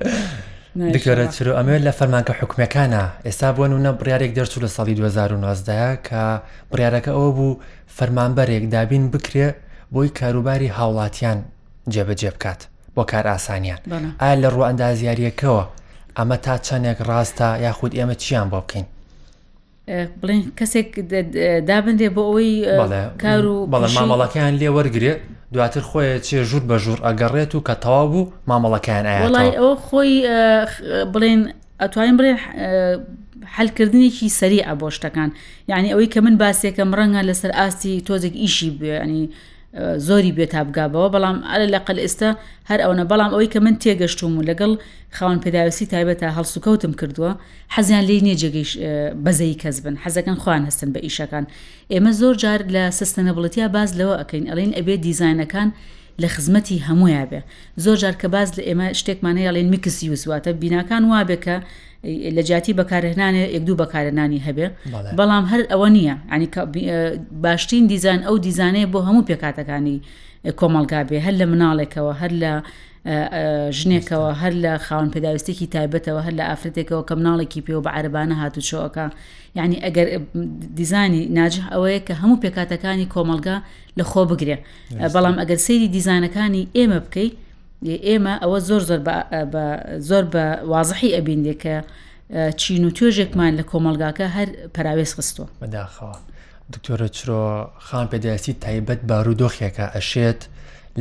دکتۆرە 0.75 1.25
چرو 1.35 1.51
ئەمێ 1.57 1.75
لە 1.87 1.91
فەرمانکە 1.99 2.33
حکومەکانە 2.39 3.03
ئێستا 3.25 3.49
بۆن 3.57 3.71
وە 3.85 3.91
بڕارێک 3.99 4.31
دەرچوو 4.37 4.63
لە 4.65 4.69
ساڵی 4.75 4.93
2019 4.95 5.99
کە 6.07 6.23
بڕارەکە 6.71 7.11
ئەوە 7.15 7.31
بوو 7.37 7.59
فەرمانبەرێک 7.97 8.63
دابین 8.73 9.03
بکرێ 9.13 9.47
بۆی 9.93 10.09
کاروباری 10.19 10.69
هاوڵاتیان 10.77 11.39
جێبەجێ 11.93 12.31
بکات 12.35 12.61
بۆ 12.95 13.03
کار 13.11 13.25
ئاسانیان 13.31 13.79
ئایا 14.21 14.35
لە 14.43 14.47
ڕوو 14.53 14.67
ئەندازیاریەکەەوە 14.69 15.63
ئەمە 16.17 16.37
تا 16.45 16.55
چەندێک 16.67 16.97
ڕاستە 17.09 17.49
یاخود 17.65 17.91
ئێمە 17.97 18.15
چیان 18.23 18.47
بۆ 18.51 18.59
بکەین 18.63 18.85
بڵێن 20.21 20.41
کەسێک 20.59 20.89
دابندێ 21.69 22.09
بۆ 22.15 22.21
ئەوەی 22.29 22.51
کار 23.23 23.45
و 23.51 23.57
بەڵێ 23.73 23.87
مامەڵەکەیان 23.97 24.53
لێ 24.61 24.69
وەرگێ 24.75 25.13
دواتر 25.53 25.83
خۆی 25.89 26.09
چێ 26.27 26.37
ژوور 26.49 26.63
بە 26.69 26.77
ژوور 26.83 26.99
ئەگەڕێت 27.07 27.51
و 27.55 27.59
کە 27.67 27.75
تەوا 27.83 28.03
بوو 28.11 28.29
مامەڵەکەیان 28.49 29.05
ئەڵی 29.13 29.49
ئەو 29.59 29.71
خۆی 29.87 30.11
بڵێن 31.13 31.41
ئەتوانین 31.81 32.15
بڵێن 32.19 32.37
حلکردنێکی 33.55 34.27
سەریع 34.39 34.65
بۆ 34.81 34.87
شتەکان 34.95 35.29
یعنی 35.71 35.87
ئەوەی 35.93 36.09
کە 36.13 36.19
من 36.25 36.35
باسێکم 36.43 36.89
ڕەنگە 36.97 37.21
لەسەر 37.29 37.51
ئاستی 37.59 38.03
تۆزێک 38.07 38.35
ئیشی 38.43 38.69
بێ 38.79 38.87
ینی 39.03 39.25
زۆری 40.07 40.31
بێتابگابەوە 40.37 41.07
بەڵام 41.15 41.37
ئەلە 41.51 41.67
لەقل 41.75 41.97
ئێستا 42.05 42.29
هەر 42.69 42.79
ئەوە 42.83 42.95
بەڵام 43.11 43.29
ئەوەی 43.33 43.49
کە 43.53 43.59
من 43.65 43.75
تێگەشتوم 43.83 44.33
و 44.37 44.41
لەگەڵ 44.49 44.71
خاون 45.17 45.37
پێداویستی 45.43 45.85
تایبەتە 45.93 46.27
هەڵسو 46.37 46.59
کەوتم 46.65 46.93
کردووە 46.99 47.31
حەزیان 47.75 48.03
لێ 48.09 48.17
نییە 48.25 48.37
جێگەیش 48.41 48.71
بەزەی 49.25 49.55
کەس 49.61 49.77
بن 49.85 49.95
حەزەکان 50.03 50.37
خوان 50.43 50.63
هەستن 50.69 50.89
بە 50.95 50.99
ئیشەکان 51.05 51.45
ئێمە 51.93 52.11
زۆر 52.21 52.35
جار 52.43 52.61
لە 52.75 52.83
سستەنەبڵەتیا 52.99 53.67
باز 53.75 53.89
لەوە 53.99 54.15
ئەەکەین 54.19 54.45
ئەڵین 54.51 54.71
ئەبێ 54.79 54.95
دیزینەکان 55.05 55.69
لە 56.23 56.27
خزمەتی 56.35 56.83
هەمویان 56.87 57.25
بێ 57.31 57.39
زۆر 57.83 57.97
جار 58.03 58.15
کە 58.21 58.27
باز 58.35 58.49
لە 58.57 58.61
ئێمە 58.67 58.87
شتێکمانەیەڵێن 58.99 59.67
میکسی 59.73 60.07
وسواتە 60.13 60.49
بیناکان 60.61 61.03
وابێکە 61.11 61.57
لە 62.35 62.41
جیاتی 62.47 62.73
بەکارهێنانە 62.79 63.41
یەکدوو 63.55 63.79
بەکارهێنانی 63.81 64.39
هەبێ 64.47 64.67
بەڵام 65.17 65.45
هەر 65.51 65.61
ئەوە 65.71 65.87
نییە 65.97 66.15
ینی 66.35 66.47
باشترین 67.45 67.85
دیزان 67.91 68.19
ئەو 68.27 68.35
دیزانەیە 68.47 68.87
بۆ 68.93 68.99
هەموو 69.07 69.27
پێکاتەکانی 69.29 69.97
کۆمەلگا 70.59 71.01
بێ 71.09 71.17
هەر 71.25 71.35
لە 71.41 71.45
مناڵێکەوە 71.51 72.13
هەر 72.21 72.31
لە 72.43 72.53
ژنێکەوە 73.79 74.29
هەر 74.41 74.53
لە 74.63 74.73
خاون 74.85 75.09
پێداویستێکی 75.13 75.65
تایبەتەوە 75.75 76.21
هەر 76.25 76.33
لە 76.39 76.43
ئافرەتێکەوە 76.49 77.03
کە 77.07 77.13
مناڵێکی 77.19 77.61
پێوە 77.65 77.81
بە 77.85 77.91
عربانە 77.97 78.35
هاتوچۆەکە 78.41 79.05
یعنی 79.57 79.75
ئەگەر 79.85 80.07
دیزانی 80.79 81.21
ناجح 81.37 81.65
ئەوەیە 81.73 81.99
کە 82.07 82.13
هەموو 82.21 82.37
پێکاتەکانی 82.43 83.07
کۆمەلگا 83.15 83.57
لە 83.99 84.03
خۆ 84.11 84.21
بگرێ 84.31 84.57
بەڵام 85.13 85.35
ئەگەر 85.41 85.59
سەیری 85.67 85.89
دیزانەکانی 85.95 86.63
ئێمە 86.77 86.99
بکەیت 87.05 87.33
ئێمە 88.07 88.33
ئەوە 88.43 88.57
زۆر 88.69 88.81
زۆر 88.89 89.01
زۆر 90.09 90.23
بە 90.33 90.45
وازحی 90.71 91.09
ئەبیندێکە 91.15 91.77
چین 92.61 92.83
و 92.87 92.91
توێژێکمان 92.97 93.53
لە 93.59 93.63
کۆمەلگاکە 93.71 94.25
هەر 94.37 94.47
پراوێز 94.75 95.11
خستوە 95.17 95.47
بەداخەوە 95.61 96.13
دکتۆرە 96.73 97.07
چرۆ 97.17 97.41
خان 97.87 98.05
پێدایستی 98.11 98.53
تایبەت 98.63 99.01
بارودۆخیەکە 99.09 99.85
ئەشێت 99.95 100.41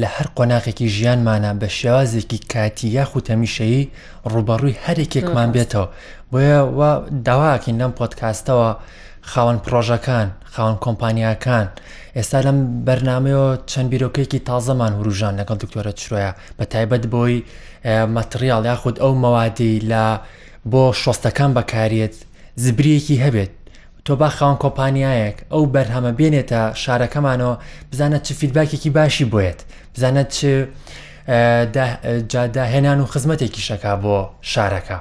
لە 0.00 0.08
هەر 0.16 0.28
قۆناغێکی 0.36 0.88
ژیانمانە 0.96 1.50
بە 1.60 1.68
شێوازێکی 1.78 2.38
کاتی 2.52 2.88
یاخو 2.96 3.20
تەمیشەیی 3.28 3.88
ڕوبەڕووی 4.32 4.78
هەرێکێکمان 4.84 5.50
بێتەوە 5.56 5.88
بۆیە 6.30 6.60
داواکەین 7.26 7.76
لەم 7.82 7.92
پۆتکاستەوە 7.98 8.70
خاوەن 9.30 9.58
پرۆژەکان 9.64 10.28
خاوەن 10.54 10.76
کۆمپانیاکان 10.84 11.66
ئێستا 12.16 12.38
لەم 12.46 12.58
بەرنمەوە 12.86 13.48
چەند 13.70 13.88
بیرۆکەیەکی 13.92 14.40
تازەمان 14.48 14.92
وروژان 15.00 15.34
لەگەڵ 15.40 15.56
دکتۆرە 15.62 15.92
چرۆیە 16.00 16.30
بە 16.58 16.64
تایبەت 16.72 17.04
بۆی 17.12 17.36
مەتریال 18.16 18.62
یاخود 18.70 18.96
ئەو 19.02 19.12
مەوادی 19.22 19.74
لە 19.90 20.04
بۆ 20.72 20.82
شۆستەکان 21.02 21.50
بەکارێت 21.56 22.14
زبریەکی 22.64 23.16
هەبێت 23.24 23.52
تۆ 24.06 24.10
با 24.16 24.28
خاون 24.28 24.56
کۆمپانیایەک 24.64 25.36
ئەو 25.52 25.64
بەرهەمە 25.74 26.12
بێنێتە 26.18 26.62
شارەکەمانەوە 26.82 27.54
بزانە 27.90 28.18
چ 28.24 28.28
فیدباکێکی 28.40 28.90
باشی 28.90 29.26
بێت 29.32 29.60
بزانە 29.94 30.24
چ 30.34 30.38
جاداهێنان 32.32 32.98
و 33.00 33.06
خزمەتێکی 33.12 33.62
شەکە 33.68 33.92
بۆ 34.04 34.18
شارەکە 34.52 34.98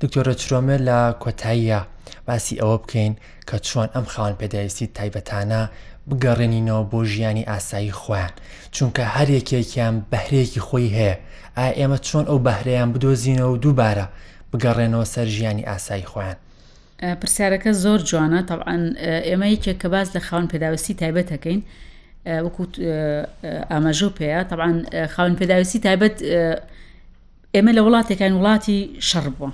دکتۆرە 0.00 0.34
چرۆمێ 0.40 0.76
لە 0.88 0.98
کۆتاییە 1.22 1.80
باسی 2.26 2.54
ئەوە 2.60 2.76
بکەین 2.82 3.12
کە 3.48 3.56
چۆن 3.66 3.88
ئەم 3.94 4.06
خاڵ 4.12 4.32
پێداویستی 4.40 4.88
تایبەتانە 4.96 5.60
بگەڕێنینەوە 6.08 6.82
بۆ 6.90 6.98
ژیانی 7.12 7.48
ئاسایی 7.50 7.96
خۆیان 8.00 8.32
چونکە 8.74 9.04
هەر 9.16 9.28
یەکێکیان 9.38 9.94
بەهرێکی 10.12 10.60
خۆی 10.66 10.94
هەیە 10.98 11.14
ئا 11.58 11.66
ئێمە 11.78 11.98
چۆن 12.08 12.24
ئەو 12.28 12.38
بەهرەیان 12.46 12.88
بدۆزینەوە 12.94 13.50
و 13.54 13.60
دووبارە 13.62 14.06
بگەڕێنەوە 14.52 15.06
سەر 15.14 15.26
ژیانی 15.36 15.68
ئاسایی 15.70 16.08
خۆیان 16.12 16.38
پرسیارەکە 17.02 17.70
زۆر 17.84 18.00
جوانە 18.10 18.42
تاعاان 18.48 18.84
ئێمە 19.28 19.46
یەکێک 19.54 19.78
کە 19.82 19.86
باز 19.92 20.08
لە 20.16 20.20
خاون 20.28 20.46
پێداوەستی 20.52 20.94
تایبەت 21.02 21.28
ئەەکەین 21.34 21.60
وەکو 22.44 22.64
ئاماژۆ 23.72 24.08
پێەیە 24.18 24.42
تاعاان 24.50 24.76
خاون 25.14 25.34
پێداوەستی 25.40 25.80
تایبەت 25.86 26.16
ئێمە 27.54 27.72
لە 27.76 27.82
وڵاتێکان 27.86 28.32
وڵاتی 28.38 28.80
شەڕ 29.08 29.26
بووە 29.38 29.50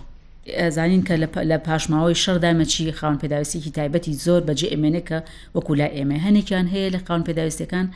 زانین 0.77 1.03
کە 1.09 1.15
لە 1.51 1.59
پاشماوەی 1.67 2.21
شەردامەچی 2.25 2.95
خاون 2.99 3.17
پێداویستێکی 3.23 3.71
تایبەتی 3.79 4.13
زۆر 4.25 4.43
بەجێ 4.49 4.69
ئێمێنەکە 4.73 5.19
وەکو 5.55 5.73
لا 5.81 5.89
ئێمە 5.97 6.17
هەنێکیان 6.27 6.67
هەیە 6.73 6.89
لە 6.95 7.01
خاون 7.07 7.23
پێداویستەکان 7.29 7.87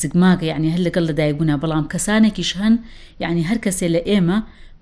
زگماگە 0.00 0.42
یعنی 0.52 0.66
هەر 0.74 0.80
لەگەڵ 0.86 1.04
لەدایکبوونا 1.10 1.56
بەڵام 1.62 1.84
کەسانێکیش 1.94 2.50
هەن 2.60 2.74
یعنی 3.22 3.42
هەر 3.50 3.58
کەسێ 3.66 3.86
لە 3.94 4.00
ئێمە 4.10 4.38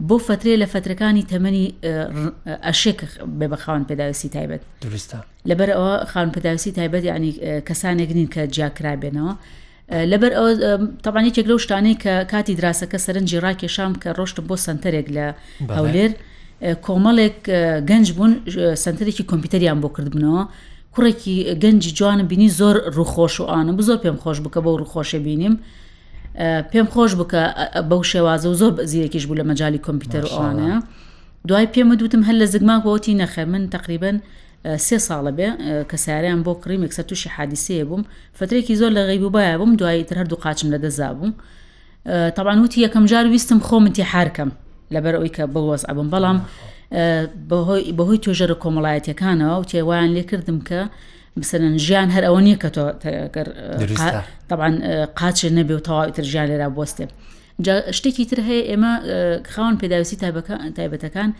بۆ 0.08 0.16
فترێ 0.28 0.54
لە 0.62 0.66
فترەکانی 0.72 1.24
تەمەنی 1.32 1.66
ئەشێک 2.68 2.98
بێ 3.38 3.46
بە 3.52 3.56
خاون 3.62 3.82
پێداویستی 3.88 4.28
تایبەت 4.36 4.60
درستە 4.84 5.18
لەبەر 5.50 5.68
ئەوە 5.76 5.92
خاون 6.12 6.30
پێداویستی 6.34 6.72
تایبەت 6.78 7.02
ینی 7.04 7.32
کەسانێک 7.68 8.10
نین 8.16 8.28
کە 8.34 8.40
جیاکرابێنەوە 8.56 9.32
لەبەر 10.12 10.32
ئەو 10.38 10.46
تەبانی 11.04 11.30
چێک 11.36 11.46
لەو 11.50 11.58
شتانەی 11.64 11.96
کە 12.02 12.12
کاتی 12.32 12.54
دراسەکە 12.60 12.98
سەرنجی 13.06 13.38
ڕاکێشام 13.44 13.92
کە 14.02 14.08
ڕۆشتم 14.18 14.44
بۆ 14.50 14.54
سنتەرێک 14.66 15.08
لە 15.16 15.26
هەولێر 15.78 16.10
کۆمەڵێک 16.86 17.38
گەنج 17.90 18.06
بوون 18.16 18.32
سنتەرێکی 18.84 19.24
کۆمپیوتەریان 19.30 19.78
بۆ 19.82 19.88
کردبنەوە 19.96 20.42
کوڕێکی 20.94 21.36
گەنجی 21.62 21.90
جوانم 21.98 22.26
بینی 22.32 22.48
زۆر 22.58 22.74
ڕوخۆش 22.96 23.34
و 23.40 23.44
ئاە 23.50 23.62
زۆر 23.88 23.98
پێم 24.04 24.16
خۆش 24.22 24.38
بکە 24.44 24.60
بەو 24.64 24.76
ڕوخۆشە 24.82 25.18
بینیم 25.26 25.54
پێم 26.72 26.88
خۆش 26.94 27.10
بکە 27.20 27.42
بەو 27.90 28.02
شێوازە 28.10 28.46
و 28.52 28.54
زۆر 28.60 28.72
زیرەکیش 28.92 29.24
بوو 29.28 29.36
لە 29.40 29.44
مەجای 29.50 29.78
کۆمپیوتەر 29.86 30.24
ئەوانەیە 30.32 30.76
دوای 31.48 31.66
پێمە 31.74 31.94
دوتم 32.00 32.22
هەر 32.28 32.36
لە 32.42 32.46
زگمان 32.54 32.80
بۆتی 32.86 33.14
نەخێ 33.22 33.44
من 33.52 33.62
تقریبن 33.76 34.16
سێ 34.86 34.96
ساڵە 35.08 35.32
بێ 35.38 35.48
کە 35.90 35.96
ساریان 36.04 36.40
بۆ 36.46 36.52
کڕیم 36.62 36.80
ێکسەر 36.86 37.04
تووشی 37.08 37.30
حادیسەیە 37.36 37.84
بووم 37.88 38.02
فترێکی 38.38 38.74
زۆر 38.80 38.90
لە 38.96 39.02
غیبوبایە 39.08 39.54
بووم 39.60 39.72
دوایی 39.80 40.04
تر 40.08 40.16
هەردوو 40.20 40.40
قاچم 40.44 40.68
لە 40.74 40.78
دەزا 40.84 41.10
بووم 41.18 41.32
تاوان 42.36 42.58
وتی 42.64 42.78
یەکەم 42.86 43.04
جار 43.10 43.26
ویستم 43.32 43.60
خۆمتی 43.68 44.04
حرکەم 44.12 44.50
لەبەر 44.94 45.14
ئەوی 45.18 45.32
کە 45.36 45.44
بەوەز 45.54 45.82
ئەبم 45.88 46.08
بەڵام 46.14 46.38
بەهۆی 47.98 48.20
توێژەرە 48.24 48.56
کۆمەڵایەتەکانەوە 48.62 49.54
و 49.60 49.64
تێوایان 49.72 50.10
لێکردم 50.16 50.58
کە 50.68 50.80
بسەرن 51.40 51.74
ژیان 51.86 52.08
هەر 52.14 52.24
ئەوە 52.28 52.40
نییە 52.46 52.58
کە 52.62 52.70
تۆ 52.76 52.86
تاعاان 54.50 54.74
قاچێ 55.18 55.48
نەبێ 55.58 55.74
و 55.78 55.82
تەواویتر 55.86 56.24
ژیان 56.32 56.46
لێرا 56.50 56.68
بستێ. 56.76 57.06
شتێکی 57.98 58.24
تر 58.30 58.38
هەیە 58.48 58.62
ئێمە 58.70 58.92
خاون 59.52 59.74
پێداویستی 59.82 60.16
تایبەتەکان 60.78 61.30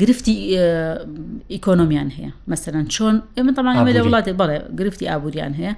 گرفتی 0.00 0.34
ئیکۆنۆمیان 1.54 2.08
هەیە 2.16 2.30
مەسەرەن 2.50 2.86
چۆن 2.94 3.14
ئێمە 3.36 3.52
تەمانمە 3.58 3.90
لە 3.96 4.00
وڵاتێ 4.06 4.32
بەڵێ 4.40 4.58
گرفتی 4.78 5.06
ئابوووریان 5.10 5.52
هەیە 5.60 5.72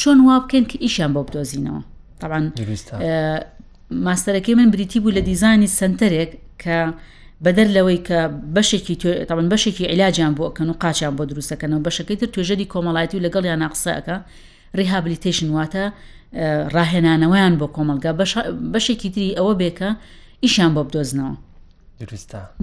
چۆن 0.00 0.18
وا 0.26 0.36
بکەن 0.44 0.64
کە 0.70 0.76
ئیشیان 0.84 1.10
بۆ 1.14 1.20
بدۆزینەوە 1.28 1.80
تاعاان 2.20 2.44
ماستەرەکەی 4.06 4.54
من 4.60 4.68
بریتی 4.74 4.98
بوو 5.02 5.12
لە 5.16 5.20
دیزانی 5.30 5.68
سنتەرێک 5.80 6.30
کە 6.62 6.74
بەدەر 7.44 7.68
لەوەی 7.76 7.98
کە 8.08 8.18
بەشێکی 8.56 8.96
تاوان 9.28 9.48
بەشێکی 9.52 9.80
عیلاجیان 9.90 10.34
بۆکەن 10.38 10.68
و 10.70 10.74
قاچیان 10.82 11.14
بۆ 11.18 11.22
دروستەکەنەوە 11.30 11.82
بەشەکەی 11.86 12.16
تر 12.20 12.28
توێژەری 12.34 12.66
کۆمەڵایەتی 12.72 13.14
و 13.18 13.24
لەگەڵ 13.26 13.44
یان 13.50 13.60
ناقسەکە 13.68 14.16
ریهابلیتیشن 14.78 15.48
واتە 15.58 15.84
ڕاهێنانەوەیان 16.74 17.54
بۆ 17.60 17.66
کۆمەلگا 17.76 18.12
بەشێکی 18.74 19.10
تری 19.14 19.26
ئەوە 19.38 19.54
بێکە 19.60 19.90
ئیشیان 20.44 20.72
بۆ 20.76 20.82
بدۆزنەوە. 20.88 21.34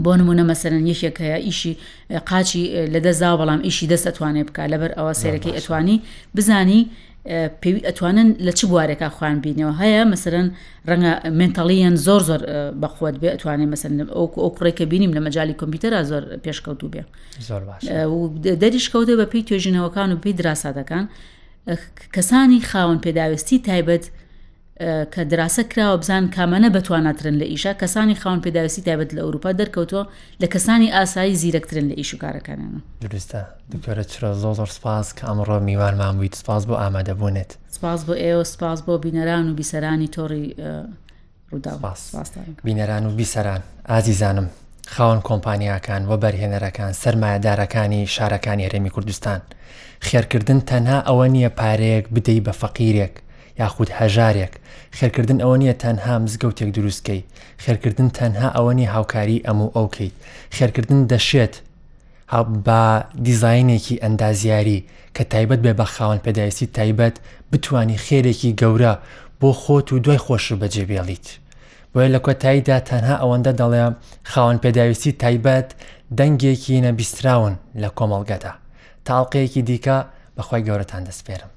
بۆ 0.04 0.12
نمونە 0.20 0.44
مەسەرەن 0.50 0.86
یەکێکەیە 0.92 1.38
ئیشی 1.48 1.74
قاچی 2.30 2.64
لەدەزا 2.94 3.32
بەڵام 3.40 3.62
ئیشی 3.68 3.86
دەست 3.92 4.06
ئەتوانێ 4.10 4.44
بکە 4.48 4.64
لەبەر 4.74 4.92
ئەوە 4.98 5.14
سێرەکەی 5.22 5.54
ئەتوانی 5.58 5.98
بزانی 6.36 6.82
پێوی 7.62 7.82
ئەتوانن 7.88 8.30
لە 8.46 8.54
چ 8.54 8.62
بوارێکا 8.72 9.10
خوان 9.16 9.38
بینەوە 9.44 9.74
هەیە 9.82 10.02
مەسەرەن 10.14 10.48
ڕەنگە 10.90 11.14
منتەڵیان 11.40 11.96
زۆر 12.06 12.22
زۆر 12.30 12.42
بەخۆت 12.82 13.16
بێ 13.22 13.30
ئەتوانێت 13.36 13.70
مەسن 13.74 13.92
ئەو 14.16 14.26
کوڕێکە 14.58 14.86
بینیم 14.92 15.12
لە 15.18 15.22
مەجای 15.26 15.56
کۆمپیوتەرا 15.62 16.00
زۆر 16.12 16.24
پێشکەوتو 16.44 16.88
بێ 16.94 17.02
دەریشکەوتە 18.62 19.14
بە 19.20 19.26
پێی 19.32 19.44
توێژینەوەکان 19.48 20.10
و 20.12 20.22
پێی 20.24 20.34
دراسادەکان 20.40 21.04
کەسانی 22.16 22.62
خاون 22.70 22.98
پێداوستی 23.06 23.58
تایبەت 23.68 24.06
کە 25.14 25.24
دراسە 25.32 25.64
کراوە 25.72 25.98
بزان 26.02 26.32
کامەنە 26.32 26.70
بتواناترن 26.78 27.38
لە 27.42 27.44
ئیشا 27.44 27.74
کەسانی 27.74 28.16
خاون 28.22 28.42
پێداویستی 28.46 28.82
تایبەت 28.88 29.10
لە 29.16 29.22
ئەوروپا 29.24 29.52
دەرکەوتەوە 29.60 30.04
لە 30.42 30.48
کەسانی 30.54 30.90
ئاسایی 30.98 31.36
زیرەکترن 31.42 31.86
لە 31.92 31.96
ئیشوکارەکانیانە 32.00 32.80
درستە 33.06 33.38
دکتۆرە 33.74 34.04
چرە 34.12 34.34
زۆ 34.44 34.54
زۆر 34.60 34.68
سپاس 34.78 35.14
کە 35.18 35.24
ئەمڕۆ 35.30 35.58
میوانمان 35.68 36.14
بوویت 36.16 36.36
سپاس 36.36 36.64
بۆ 36.68 36.74
ئامادەبوونێت 36.82 37.52
سپاس 37.78 38.02
بۆ 38.08 38.14
ئێوە 38.24 38.44
سپاس 38.54 38.80
بۆ 38.86 38.94
بینەران 39.06 39.46
و 39.50 39.54
بیسەرانی 39.60 40.10
تۆڕی 40.18 40.46
بینەران 42.68 43.04
و 43.08 43.12
بیسەران 43.24 43.60
ئازیزانم 43.92 44.48
خاون 44.94 45.20
کۆمپانیاکان 45.30 46.02
وە 46.10 46.18
بەرهێنەرەکان 46.24 46.92
سەرمایهدارەکانی 47.02 48.02
شارەکانی 48.16 48.66
هەرێمی 48.70 48.90
کوردستان 48.96 49.40
خێرکردن 50.08 50.60
تەنها 50.70 51.00
ئەوە 51.08 51.26
نییە 51.34 51.50
پارەیەک 51.60 52.06
بدەی 52.16 52.42
بە 52.46 52.52
فەقیرێک 52.62 53.16
یاخود 53.60 53.90
هەژارێک 54.00 54.54
خێرکردن 54.98 55.40
ئەوە 55.44 55.56
نییە 55.62 55.76
تەنها 55.84 56.16
مزگەوتێک 56.24 56.70
دروستکەی 56.78 57.22
خێرکردن 57.64 58.10
تەنها 58.18 58.48
ئەوەنی 58.56 58.92
هاوکاری 58.94 59.44
ئەموو 59.48 59.74
ئەوکەیت 59.78 60.16
خێرکردن 60.56 61.02
دەشێت 61.12 61.56
با 62.66 62.84
دیزینێکی 63.26 64.02
ئەندازیاری 64.04 64.80
کە 65.16 65.24
تایبەت 65.34 65.60
بێ 65.66 65.72
بە 65.80 65.86
خاوەن 65.96 66.20
پێدایستی 66.26 66.68
تایبەت 66.78 67.16
بتانی 67.52 67.98
خێرێکی 68.06 68.56
گەورە 68.62 68.94
بۆ 69.40 69.50
خۆت 69.62 69.88
و 69.92 70.00
دوای 70.06 70.20
خۆشر 70.26 70.56
بەجێبێڵیت 70.62 71.28
بۆیە 71.92 72.10
لە 72.16 72.20
کۆتاییدا 72.26 72.78
تەنها 72.90 73.16
ئەوەندە 73.22 73.52
دەڵێ 73.60 73.84
خاوەن 74.32 74.58
پێداویستی 74.64 75.12
تایبەت 75.24 75.70
دەنگێکی 76.18 76.84
نەبیستراون 76.86 77.56
لە 77.82 77.90
کۆمەڵگەدا 77.98 78.54
تاڵقەیەکی 79.08 79.62
دیکە 79.70 79.98
بەخوای 80.36 80.66
گەورەتان 80.68 81.04
دەسپێرم 81.10 81.52